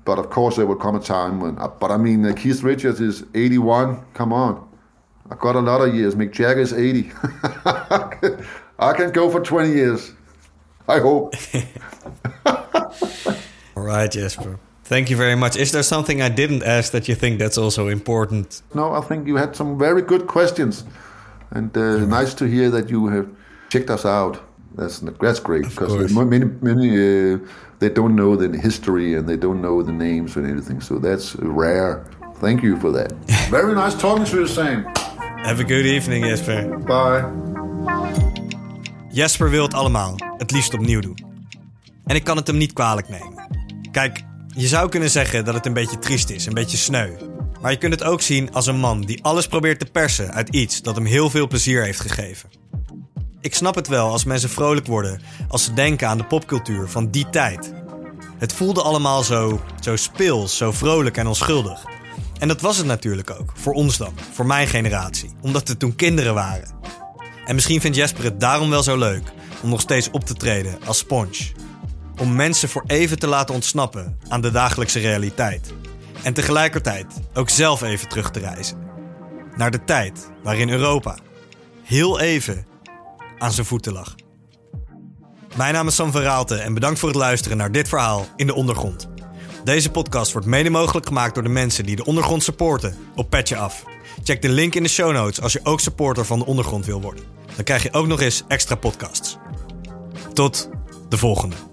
But 0.05 0.19
of 0.19 0.31
course, 0.31 0.57
there 0.57 0.67
will 0.67 0.75
come 0.75 0.97
a 0.97 0.99
time 0.99 1.39
when. 1.39 1.55
but 1.55 1.93
I 1.93 1.99
mean, 1.99 2.27
uh, 2.27 2.33
Keith 2.33 2.65
Richards 2.65 3.01
is 3.01 3.23
81. 3.37 4.05
Come 4.15 4.33
on, 4.33 4.69
I've 5.31 5.39
got 5.39 5.55
a 5.55 5.61
lot 5.61 5.83
of 5.83 5.95
years. 5.95 6.17
Mick 6.17 6.33
Jagger 6.33 6.63
is 6.63 6.73
80. 6.73 7.13
I 8.81 8.93
can 8.93 9.13
go 9.13 9.31
for 9.31 9.39
20 9.41 9.69
years. 9.69 10.13
I 10.89 10.99
hope. 10.99 11.35
All 13.77 13.85
right, 13.85 14.11
Jasper. 14.11 14.59
Thank 14.91 15.09
you 15.09 15.17
very 15.17 15.37
much. 15.37 15.57
Is 15.57 15.71
there 15.71 15.85
something 15.85 16.21
I 16.21 16.29
didn't 16.29 16.65
ask 16.65 16.91
that 16.91 17.07
you 17.07 17.15
think 17.15 17.39
that's 17.39 17.57
also 17.57 17.87
important? 17.87 18.61
No, 18.75 18.93
I 18.93 19.01
think 19.01 19.29
you 19.29 19.37
had 19.37 19.55
some 19.55 19.79
very 19.79 20.03
good 20.03 20.27
questions, 20.27 20.85
and 21.53 21.77
uh, 21.77 22.07
nice 22.07 22.35
to 22.35 22.45
hear 22.45 22.71
that 22.71 22.91
you 22.91 23.07
have 23.07 23.29
checked 23.69 23.89
us 23.89 24.05
out. 24.05 24.41
That's 24.75 24.99
that's 25.21 25.39
great 25.39 25.63
because 25.63 26.13
many 26.13 26.47
many 26.61 26.89
uh, 26.91 27.39
they 27.79 27.89
don't 27.89 28.17
know 28.17 28.35
the 28.35 28.49
history 28.59 29.15
and 29.15 29.29
they 29.29 29.37
don't 29.37 29.61
know 29.61 29.81
the 29.85 29.93
names 29.93 30.37
and 30.37 30.45
anything. 30.45 30.81
So 30.83 30.99
that's 30.99 31.37
rare. 31.37 32.05
Thank 32.41 32.63
you 32.63 32.77
for 32.77 32.91
that. 32.91 33.13
very 33.51 33.75
nice 33.75 33.95
talking 33.95 34.25
to 34.25 34.41
you, 34.41 34.49
Sam. 34.49 34.85
Have 35.45 35.61
a 35.61 35.65
good 35.65 35.87
evening, 35.87 36.25
Jasper. 36.25 36.79
Bye. 36.79 37.25
Jasper 39.13 39.51
wil 39.51 39.63
het 39.63 39.75
allemaal, 39.75 40.15
het 40.39 40.51
liefst 40.51 40.75
opnieuw 40.75 41.01
doen. 41.01 41.19
En 42.07 42.17
ik 42.17 42.25
kan 42.25 42.37
het 42.37 42.47
hem 42.47 42.57
niet 42.57 42.73
kwalijk 42.73 43.09
nemen. 43.09 43.49
Kijk, 43.93 44.29
je 44.61 44.69
zou 44.69 44.89
kunnen 44.89 45.11
zeggen 45.11 45.45
dat 45.45 45.55
het 45.55 45.67
een 45.67 45.73
beetje 45.73 45.99
triest 45.99 46.31
is, 46.31 46.47
een 46.47 46.55
beetje 46.55 46.77
sneu. 46.77 47.11
Maar 47.61 47.71
je 47.71 47.77
kunt 47.77 47.93
het 47.93 48.05
ook 48.05 48.21
zien 48.21 48.53
als 48.53 48.67
een 48.67 48.79
man 48.79 49.01
die 49.01 49.25
alles 49.25 49.47
probeert 49.47 49.79
te 49.79 49.87
persen 49.93 50.33
uit 50.33 50.49
iets 50.49 50.83
dat 50.83 50.97
hem 50.97 51.05
heel 51.05 51.31
veel 51.31 51.47
plezier 51.47 51.83
heeft 51.83 52.01
gegeven. 52.01 52.51
Ik 53.41 53.55
snap 53.55 53.75
het 53.75 53.89
wel 53.89 54.11
als 54.11 54.25
mensen 54.25 54.51
vrolijk 54.51 54.87
worden 54.87 55.21
als 55.49 55.65
ze 55.65 55.73
denken 55.73 56.09
aan 56.09 56.19
de 56.19 56.25
popcultuur 56.25 56.89
van 56.89 57.11
die 57.11 57.31
tijd. 57.31 57.73
Het 58.39 58.53
voelde 58.53 58.83
allemaal 58.83 59.23
zo, 59.23 59.61
zo 59.81 59.97
speels, 59.97 60.57
zo 60.57 60.73
vrolijk 60.73 61.17
en 61.17 61.27
onschuldig. 61.27 61.85
En 62.39 62.49
dat 62.49 62.61
was 62.61 62.77
het 62.77 62.87
natuurlijk 62.87 63.31
ook, 63.31 63.53
voor 63.55 63.73
ons 63.73 63.97
dan, 63.97 64.13
voor 64.33 64.47
mijn 64.47 64.67
generatie, 64.67 65.31
omdat 65.41 65.69
we 65.69 65.77
toen 65.77 65.97
kinderen 65.97 66.35
waren. 66.35 66.71
En 67.45 67.55
misschien 67.55 67.81
vindt 67.81 67.97
Jesper 67.97 68.25
het 68.25 68.41
daarom 68.41 68.71
wel 68.71 68.83
zo 68.83 68.97
leuk 68.97 69.33
om 69.63 69.71
nog 69.71 69.81
steeds 69.81 70.11
op 70.11 70.25
te 70.25 70.35
treden 70.35 70.79
als 70.85 70.99
sponge. 70.99 71.69
Om 72.21 72.35
mensen 72.35 72.69
voor 72.69 72.85
even 72.87 73.19
te 73.19 73.27
laten 73.27 73.55
ontsnappen 73.55 74.19
aan 74.29 74.41
de 74.41 74.51
dagelijkse 74.51 74.99
realiteit. 74.99 75.73
En 76.23 76.35
tegelijkertijd 76.35 77.07
ook 77.35 77.51
zelf 77.51 77.83
even 77.83 78.09
terug 78.09 78.31
te 78.31 78.39
reizen. 78.39 78.79
Naar 79.57 79.71
de 79.71 79.85
tijd 79.85 80.31
waarin 80.43 80.71
Europa 80.71 81.19
heel 81.83 82.21
even 82.21 82.67
aan 83.39 83.53
zijn 83.53 83.67
voeten 83.67 83.93
lag. 83.93 84.15
Mijn 85.57 85.75
naam 85.75 85.87
is 85.87 85.95
Sam 85.95 86.13
van 86.13 86.21
Raalte 86.21 86.57
en 86.57 86.75
bedankt 86.75 86.99
voor 86.99 87.09
het 87.09 87.19
luisteren 87.19 87.57
naar 87.57 87.73
dit 87.73 87.89
verhaal 87.89 88.27
in 88.37 88.47
de 88.47 88.55
ondergrond. 88.55 89.09
Deze 89.65 89.91
podcast 89.91 90.33
wordt 90.33 90.47
mede 90.47 90.71
mogelijk 90.71 91.07
gemaakt 91.07 91.35
door 91.35 91.43
de 91.43 91.49
mensen 91.49 91.85
die 91.85 91.97
de 91.97 92.05
ondergrond 92.05 92.43
supporten 92.43 92.97
op 93.15 93.31
Petje 93.31 93.57
Af. 93.57 93.85
Check 94.25 94.43
de 94.43 94.49
link 94.49 94.75
in 94.75 94.83
de 94.83 94.89
show 94.89 95.13
notes 95.13 95.41
als 95.41 95.53
je 95.53 95.61
ook 95.63 95.81
supporter 95.81 96.25
van 96.25 96.39
de 96.39 96.47
ondergrond 96.47 96.87
wil 96.87 97.01
worden. 97.01 97.25
Dan 97.55 97.65
krijg 97.65 97.83
je 97.83 97.93
ook 97.93 98.07
nog 98.07 98.21
eens 98.21 98.43
extra 98.49 98.75
podcasts. 98.75 99.37
Tot 100.33 100.71
de 101.09 101.17
volgende. 101.17 101.70